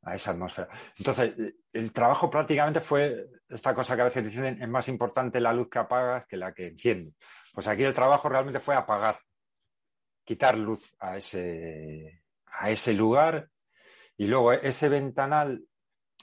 [0.03, 0.69] a esa atmósfera.
[0.99, 1.35] Entonces,
[1.73, 5.69] el trabajo prácticamente fue esta cosa que a veces dicen, es más importante la luz
[5.69, 7.15] que apagas que la que enciende.
[7.53, 9.19] Pues aquí el trabajo realmente fue apagar,
[10.25, 13.49] quitar luz a ese, a ese lugar
[14.17, 15.65] y luego ese ventanal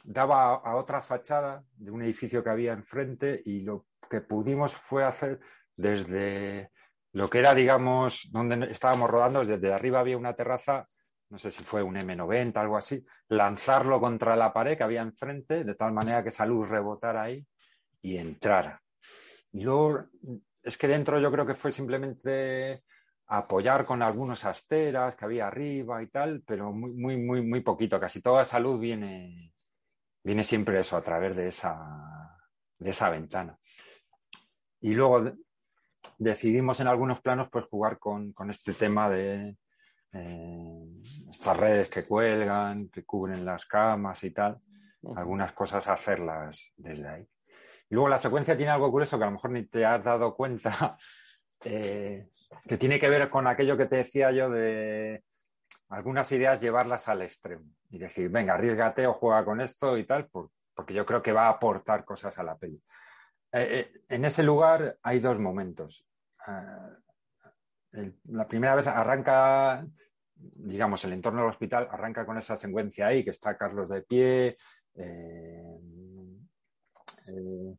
[0.03, 5.03] daba a, otra fachada de un edificio que había enfrente y lo que pudimos fue
[5.03, 5.39] hacer
[5.75, 6.71] desde
[7.11, 10.87] lo que era, digamos, donde estábamos rodando, desde arriba había una terraza
[11.29, 15.63] no sé si fue un M90, algo así, lanzarlo contra la pared que había enfrente,
[15.63, 17.45] de tal manera que esa luz rebotara ahí
[18.01, 18.81] y entrara.
[19.51, 20.05] Y luego,
[20.63, 22.83] es que dentro yo creo que fue simplemente
[23.27, 27.99] apoyar con algunos asteras que había arriba y tal, pero muy, muy, muy, muy poquito.
[27.99, 29.53] Casi toda esa luz viene,
[30.23, 32.37] viene siempre eso, a través de esa,
[32.77, 33.57] de esa ventana.
[34.79, 35.29] Y luego
[36.17, 39.57] decidimos en algunos planos pues jugar con, con este tema de,
[40.13, 44.61] eh, estas redes que cuelgan, que cubren las camas y tal,
[45.15, 47.29] algunas cosas hacerlas desde ahí.
[47.89, 50.35] Y luego la secuencia tiene algo curioso que a lo mejor ni te has dado
[50.35, 50.97] cuenta,
[51.63, 52.29] eh,
[52.67, 55.23] que tiene que ver con aquello que te decía yo de
[55.89, 60.27] algunas ideas llevarlas al extremo y decir, venga, arriesgate o juega con esto y tal,
[60.27, 62.81] por, porque yo creo que va a aportar cosas a la peli.
[63.51, 66.07] Eh, eh en ese lugar hay dos momentos.
[66.45, 67.06] Uh,
[67.91, 69.85] la primera vez arranca
[70.39, 74.57] digamos, el entorno del hospital arranca con esa secuencia ahí, que está Carlos de pie,
[74.95, 75.79] eh,
[77.27, 77.75] eh,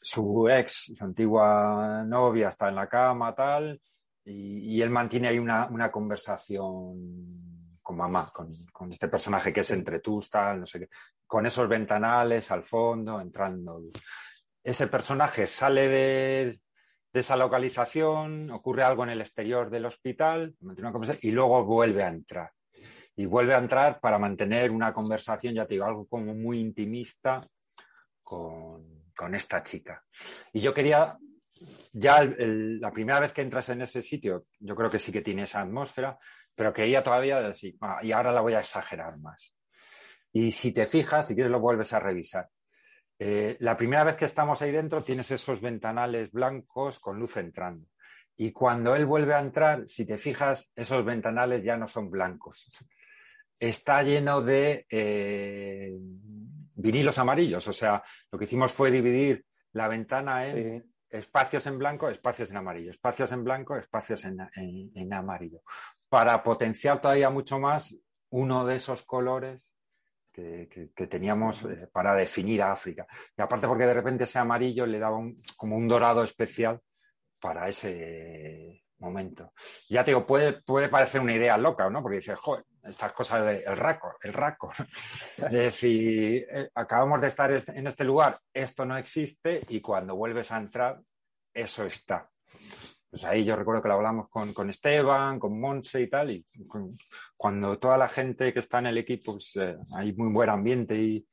[0.00, 3.80] su ex, su antigua novia está en la cama, tal,
[4.24, 10.20] y, él mantiene ahí una, conversación con mamá, con, este personaje que es entre tú,
[10.30, 10.88] tal, no sé qué,
[11.26, 13.82] con esos ventanales al fondo, entrando.
[14.62, 16.60] Ese personaje sale de,
[17.14, 20.56] de esa localización, ocurre algo en el exterior del hospital,
[21.22, 22.50] y luego vuelve a entrar.
[23.14, 27.40] Y vuelve a entrar para mantener una conversación, ya te digo, algo como muy intimista
[28.20, 30.04] con, esta chica.
[30.52, 31.16] Y yo quería,
[31.92, 35.44] ya la primera vez que entras en ese sitio, yo creo que sí que tiene
[35.44, 36.18] esa atmósfera,
[36.56, 39.54] pero quería todavía decir, ah, y ahora la voy a exagerar más.
[40.32, 42.48] Y si te fijas, si quieres lo vuelves a revisar.
[43.18, 47.86] Eh, la primera vez que estamos ahí dentro tienes esos ventanales blancos con luz entrando.
[48.36, 52.68] Y cuando él vuelve a entrar, si te fijas, esos ventanales ya no son blancos.
[53.58, 55.94] Está lleno de eh,
[56.74, 57.66] vinilos amarillos.
[57.68, 58.02] O sea,
[58.32, 63.30] lo que hicimos fue dividir la ventana en espacios en blanco, espacios en amarillo, espacios
[63.30, 65.62] en blanco, espacios en amarillo.
[66.08, 67.96] Para potenciar todavía mucho más
[68.30, 69.72] uno de esos colores
[70.34, 73.06] que, teníamos eh, para definir a África.
[73.36, 75.18] Y aparte porque de repente ese amarillo le daba
[75.56, 76.80] como un dorado especial
[77.40, 79.52] para ese momento.
[79.88, 82.02] Ya te digo, puede, puede parecer una idea loca, ¿no?
[82.02, 84.72] Porque dices, joder, estas cosas del el raco, el raco.
[85.36, 90.50] Es decir, eh, acabamos de estar en este lugar, esto no existe y cuando vuelves
[90.50, 91.00] a entrar,
[91.52, 92.28] eso está
[93.14, 96.44] pues ahí yo recuerdo que lo hablamos con, Esteban, con Monse y tal, y
[97.36, 100.96] cuando toda la gente que está en el equipo, pues, eh, hay muy buen ambiente
[100.96, 101.24] y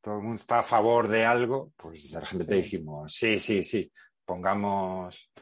[0.00, 3.64] todo el mundo está a favor de algo, pues de repente te dijimos, sí, sí,
[3.64, 3.92] sí,
[4.24, 5.32] pongamos,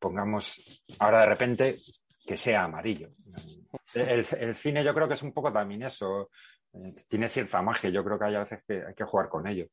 [0.00, 1.76] pongamos ahora de repente
[2.26, 3.06] que sea amarillo.
[3.94, 6.30] El, cine yo creo que es un poco también eso,
[6.72, 9.46] eh, tiene cierta magia, yo creo que hay a veces que hay que jugar con
[9.46, 9.66] ello.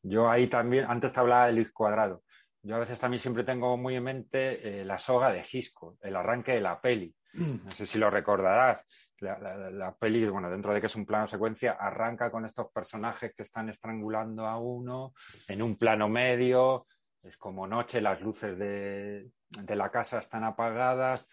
[0.00, 2.22] Yo ahí también, antes te hablaba del Luis Cuadrado,
[2.62, 6.16] yo a veces también siempre tengo muy en mente eh, la soga de Gisco, el
[6.16, 7.14] arranque de la peli.
[7.34, 7.64] Mm.
[7.64, 8.84] No sé si lo recordarás.
[9.20, 13.42] La, peli, bueno, dentro de que es un plano secuencia, arranca con estos personajes que
[13.42, 15.12] están estrangulando a uno
[15.48, 16.86] en un plano medio.
[17.22, 21.28] Es como noche, las luces de, de la casa están apagadas.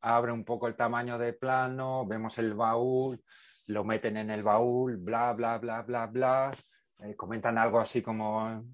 [0.00, 3.18] Abre un poco el tamaño de plano, vemos el baúl,
[3.68, 6.50] lo meten en el baúl, bla, bla, bla, bla, bla.
[7.04, 8.64] Eh, comentan algo así como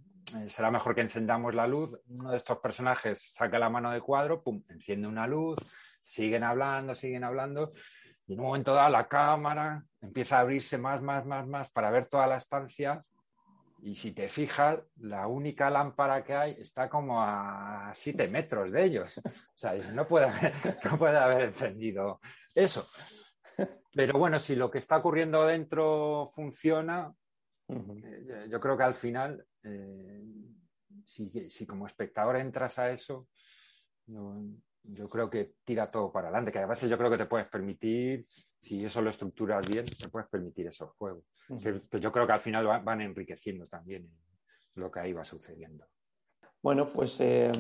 [0.48, 1.98] será mejor que encendamos la luz.
[2.08, 5.58] Uno de estos personajes saca la mano de cuadro, pum, enciende una luz,
[5.98, 7.68] siguen hablando, siguen hablando.
[8.26, 11.90] Y en un momento dado la cámara empieza a abrirse más, más, más, más para
[11.90, 13.04] ver toda la estancia.
[13.82, 18.84] Y si te fijas, la única lámpara que hay está como a siete metros de
[18.84, 19.18] ellos.
[19.18, 20.52] O sea, no puede haber,
[20.90, 22.20] no puede haber encendido
[22.54, 22.86] eso.
[23.92, 27.12] Pero bueno, si lo que está ocurriendo dentro funciona,
[27.70, 30.22] eh, yo creo que al final, eh,
[31.04, 33.28] si, como espectador entras a eso,
[34.82, 37.48] yo creo que tira todo para adelante, que a veces yo creo que te puedes
[37.48, 41.24] permitir, si eso lo estructuras bien, te puedes permitir esos juegos,
[41.62, 44.10] que, yo creo que al final van, enriqueciendo también
[44.74, 45.86] lo que ahí va sucediendo.
[46.62, 47.50] Bueno, pues eh,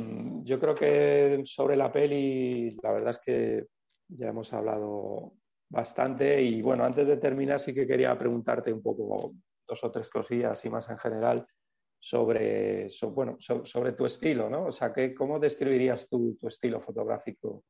[0.42, 3.66] yo creo que sobre la peli, la verdad es que
[4.08, 5.32] ya hemos hablado
[5.70, 9.32] bastante y bueno, antes de terminar sí que quería preguntarte un poco
[9.70, 11.46] dos o tres cosillas y más en general
[11.98, 14.66] sobre, bueno, sobre tu estilo, ¿no?
[14.66, 17.64] O sea, ¿cómo describirías tu, tu estilo fotográfico?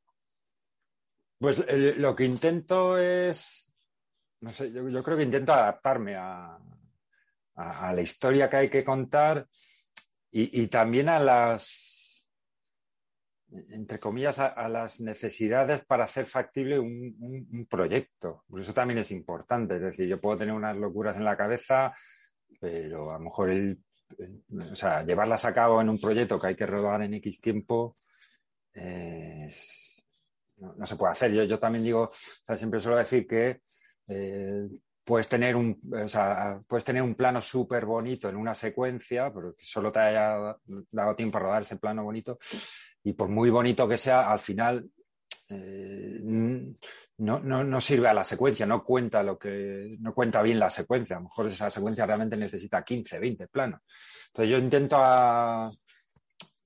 [1.38, 1.64] Pues
[1.96, 3.72] lo que intento es,
[4.40, 6.58] no sé, yo, creo que intento adaptarme a,
[7.56, 9.46] la historia que hay que contar
[10.30, 11.89] y, también a las,
[13.70, 18.44] entre comillas, a, las necesidades para hacer factible un, proyecto.
[18.48, 19.76] Por eso también es importante.
[19.76, 21.92] Es decir, yo puedo tener unas locuras en la cabeza,
[22.60, 23.80] pero a lo mejor el,
[24.50, 27.94] o sea, llevarlas a cabo en un proyecto que hay que rodar en X tiempo
[30.60, 31.32] no, se puede hacer.
[31.32, 32.10] Yo, yo también digo,
[32.56, 33.60] siempre suelo decir que
[34.08, 34.68] eh,
[35.04, 39.54] puedes tener un, o sea, puedes tener un plano súper bonito en una secuencia, pero
[39.54, 40.56] que solo te haya
[40.90, 42.38] dado tiempo a rodar ese plano bonito.
[43.04, 44.90] Y por muy bonito que sea, al final
[45.48, 50.58] eh, no, no, no, sirve a la secuencia, no cuenta lo que, no cuenta bien
[50.58, 51.16] la secuencia.
[51.16, 53.80] A lo mejor esa secuencia realmente necesita 15, 20 planos.
[54.28, 54.96] Entonces yo intento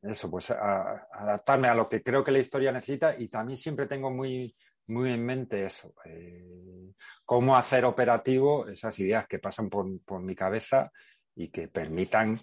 [0.02, 4.10] eso, pues adaptarme a lo que creo que la historia necesita y también siempre tengo
[4.10, 4.54] muy,
[4.88, 6.92] muy en mente eso, eh,
[7.24, 10.92] cómo hacer operativo esas ideas que pasan por, por, mi cabeza
[11.36, 12.38] y que permitan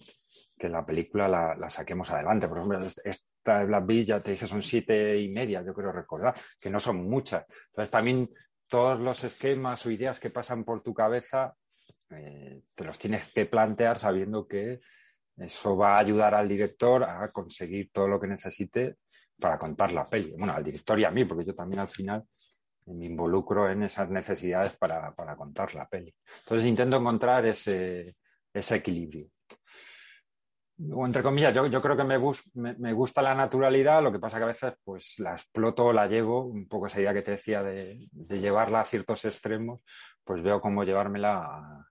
[0.57, 2.47] que la película la, saquemos adelante.
[2.47, 5.91] Por ejemplo, esta de Black Beach, ya te dije, son siete y media, yo creo
[5.91, 7.45] recordar, que no son muchas.
[7.67, 8.29] Entonces también
[8.67, 11.55] todos los esquemas o ideas que pasan por tu cabeza
[12.09, 14.79] eh, te los tienes que plantear sabiendo que
[15.37, 18.97] eso va a ayudar al director a conseguir todo lo que necesite
[19.39, 20.35] para contar la peli.
[20.37, 22.23] Bueno, al director y a mí, porque yo también al final
[22.85, 26.13] me involucro en esas necesidades para, contar la peli.
[26.43, 28.13] Entonces intento encontrar ese,
[28.53, 29.27] equilibrio.
[30.93, 32.17] O entre comillas, yo, creo que me,
[32.93, 36.45] gusta la naturalidad, lo que pasa que a veces pues la exploto o la llevo,
[36.45, 37.95] un poco esa idea que te decía de,
[38.29, 39.81] llevarla a ciertos extremos,
[40.23, 41.85] pues veo cómo llevármela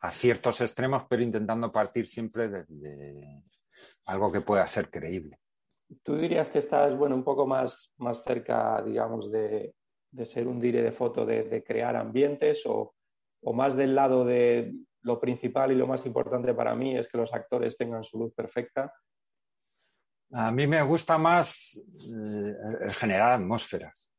[0.00, 3.42] a, ciertos extremos, pero intentando partir siempre de,
[4.06, 5.38] algo que pueda ser creíble.
[6.02, 9.74] ¿Tú dirías que estás, bueno, un poco más, más cerca, digamos, de,
[10.12, 12.94] de ser un dire de foto, de, crear ambientes o,
[13.52, 17.32] más del lado de lo principal y lo más importante para mí es que los
[17.32, 18.92] actores tengan su luz perfecta?
[20.32, 24.12] A mí me gusta más eh, generar atmósferas.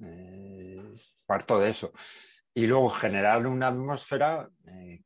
[0.00, 0.92] Eh,
[1.26, 1.92] parto de eso.
[2.54, 5.02] Y luego generar una atmósfera eh,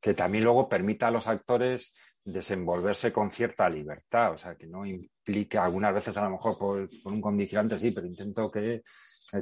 [0.00, 4.84] que también luego permita a los actores desenvolverse con cierta libertad, o sea, que no
[4.84, 8.82] implique algunas veces a lo mejor por, un condicionante, sí, pero intento que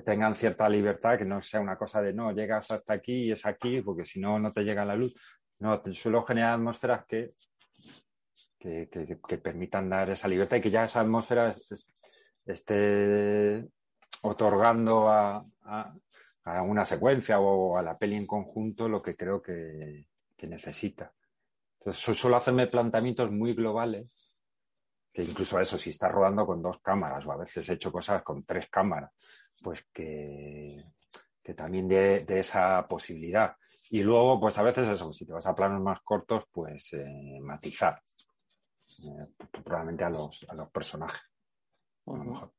[0.04, 3.46] tengan cierta libertad, que no sea una cosa de no, llegas hasta aquí y es
[3.46, 5.14] aquí, porque si no, no te llega la luz.
[5.58, 7.32] No, suelo generar atmósferas que,
[8.58, 11.54] que, permitan dar esa libertad y que ya esa atmósfera
[12.44, 13.66] esté
[14.22, 15.44] otorgando a,
[16.44, 20.06] una secuencia o a la peli en conjunto lo que creo que,
[20.42, 21.10] necesita.
[21.78, 24.36] Entonces, suelo hacerme planteamientos muy globales,
[25.10, 28.22] que incluso eso, si estás rodando con dos cámaras, o a veces he hecho cosas
[28.22, 29.10] con tres cámaras,
[29.62, 30.84] pues que,
[31.56, 33.56] también de, esa posibilidad.
[33.90, 37.38] Y luego, pues a veces eso, si te vas a planos más cortos, pues eh,
[37.40, 38.02] matizar
[38.98, 41.22] eh, probablemente a los, a los personajes.
[42.06, 42.52] A lo mejor.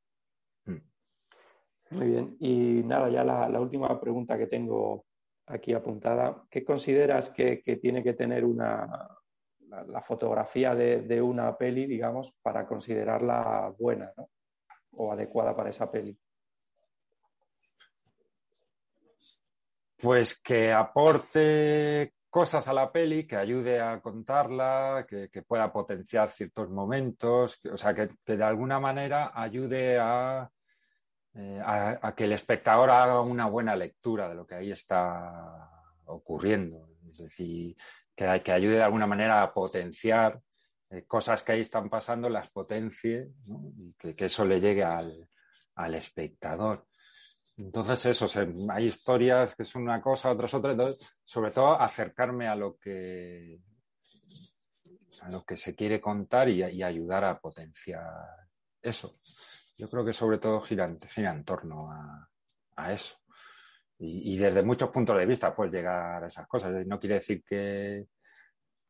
[1.96, 2.36] Muy bien.
[2.40, 5.06] Y nada, ya la, última pregunta que tengo
[5.46, 6.44] aquí apuntada.
[6.50, 9.08] ¿Qué consideras que, tiene que tener una,
[9.70, 14.12] la, fotografía de, una peli, digamos, para considerarla buena
[14.90, 16.18] o adecuada para esa peli?
[19.98, 26.68] Pues que aporte cosas a la peli, que ayude a contarla, que, pueda potenciar ciertos
[26.68, 29.98] momentos, o sea, que, de alguna manera ayude
[31.36, 35.70] eh, a, que el espectador haga una buena lectura de lo que ahí está
[36.06, 36.88] ocurriendo.
[37.10, 37.76] Es decir,
[38.14, 40.40] que, que ayude de alguna manera a potenciar
[40.90, 43.32] eh, cosas que ahí están pasando, las potencie
[43.76, 46.86] y que, eso le llegue al espectador.
[47.58, 48.28] Entonces, eso,
[48.70, 50.72] hay historias que son una cosa, otras otra.
[50.72, 53.60] Entonces, sobre todo, acercarme a lo que,
[55.22, 58.04] a lo que se quiere contar y, ayudar a potenciar
[58.82, 59.18] eso.
[59.76, 60.84] Yo creo que sobre todo gira,
[61.16, 63.16] en torno a, eso.
[63.98, 66.86] Y, desde muchos puntos de vista puedes llegar a esas cosas.
[66.86, 68.06] No quiere decir que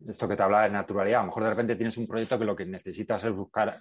[0.06, 2.44] esto que te hablaba de naturalidad, a lo mejor de repente tienes un proyecto que
[2.44, 3.80] lo que necesitas es buscar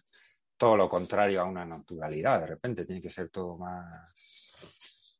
[0.57, 2.39] todo lo contrario a una naturalidad.
[2.39, 4.13] De repente tiene que ser todo más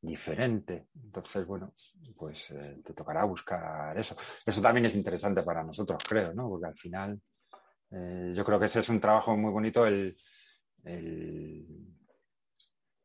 [0.00, 0.88] diferente.
[0.94, 1.72] Entonces, bueno,
[2.16, 4.16] pues eh, te tocará buscar eso.
[4.44, 6.48] Eso también es interesante para nosotros, creo, ¿no?
[6.48, 7.20] Porque al final,
[7.90, 10.14] eh, yo creo que ese es un trabajo muy bonito, el,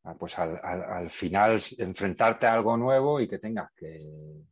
[0.03, 4.43] ah, pues al, final enfrentarte a algo nuevo y que tengas que,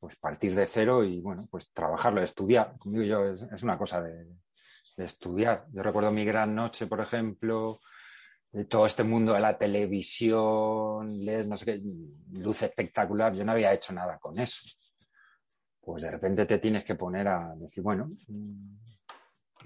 [0.00, 2.74] pues partir de cero y, bueno, pues trabajarlo, estudiar.
[2.78, 4.26] Como digo yo, es, una cosa de,
[4.96, 5.66] estudiar.
[5.72, 7.78] Yo recuerdo mi gran noche, por ejemplo,
[8.68, 11.82] todo este mundo de la televisión, lees, no sé qué,
[12.32, 14.60] luz espectacular, yo no había hecho nada con eso.
[15.80, 18.76] Pues de repente te tienes que poner a decir, bueno, mm,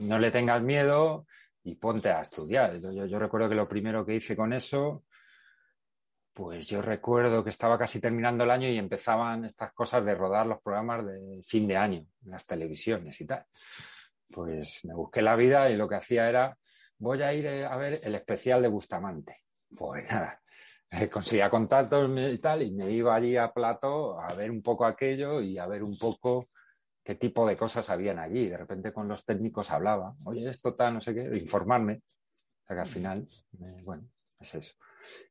[0.00, 1.26] no le tengas miedo
[1.68, 2.80] y ponte a estudiar.
[2.80, 5.04] Yo, recuerdo que lo primero que hice con eso,
[6.32, 10.46] pues yo recuerdo que estaba casi terminando el año y empezaban estas cosas de rodar
[10.46, 13.44] los programas de fin de año, las televisiones y tal.
[14.32, 16.56] Pues me busqué la vida y lo que hacía era
[16.96, 19.44] voy a ir eh, a ver el especial de Bustamante.
[19.76, 20.40] Pues nada,
[20.90, 24.86] eh, conseguía contactos y tal, y me iba allí a Plato a ver un poco
[24.86, 26.46] aquello y a ver un poco
[27.08, 28.50] qué tipo de cosas habían allí.
[28.50, 32.02] De repente con los técnicos hablaba, oye, esto está, no sé qué, informarme.
[32.04, 33.26] O sea que al final,
[33.62, 34.74] eh, bueno, es eso.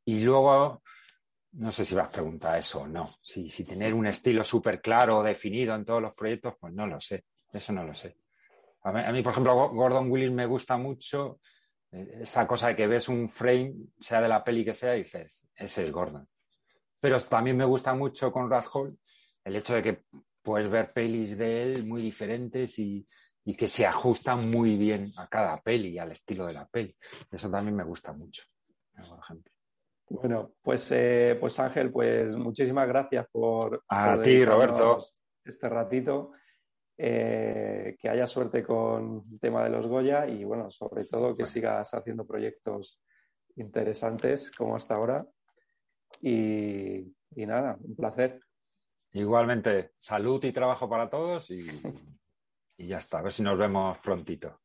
[0.03, 0.81] Y luego,
[1.51, 3.07] no sé si vas a preguntar eso o no.
[3.21, 6.99] Si, si tener un estilo súper claro, definido en todos los proyectos, pues no lo
[6.99, 7.25] sé.
[7.53, 8.15] Eso no lo sé.
[8.81, 11.39] A mí, por ejemplo, Gordon Willis me gusta mucho
[11.91, 15.47] esa cosa de que ves un frame, sea de la peli que sea, y dices,
[15.53, 16.27] ese es Gordon.
[16.99, 18.97] Pero también me gusta mucho con Hall
[19.43, 20.05] el hecho de que
[20.47, 23.05] puedes ver pelis de él muy diferentes y,
[23.57, 26.93] que se ajustan muy bien a cada peli y al estilo de la peli.
[27.31, 28.43] Eso también me gusta mucho,
[29.09, 29.51] por ejemplo.
[30.09, 33.83] Bueno, pues, eh, pues Ángel, pues muchísimas gracias por...
[33.89, 34.99] A ti, Roberto.
[35.43, 36.31] Este ratito.
[36.97, 41.45] Eh, que haya suerte con el tema de los Goya y bueno, sobre todo que
[41.45, 42.99] sigas haciendo proyectos
[43.55, 45.25] interesantes como hasta ahora.
[46.21, 48.39] Y, nada, un placer.
[49.17, 51.65] Igualmente, salud y trabajo para todos y,
[52.77, 53.17] y ya está.
[53.17, 54.61] A ver si nos vemos prontito.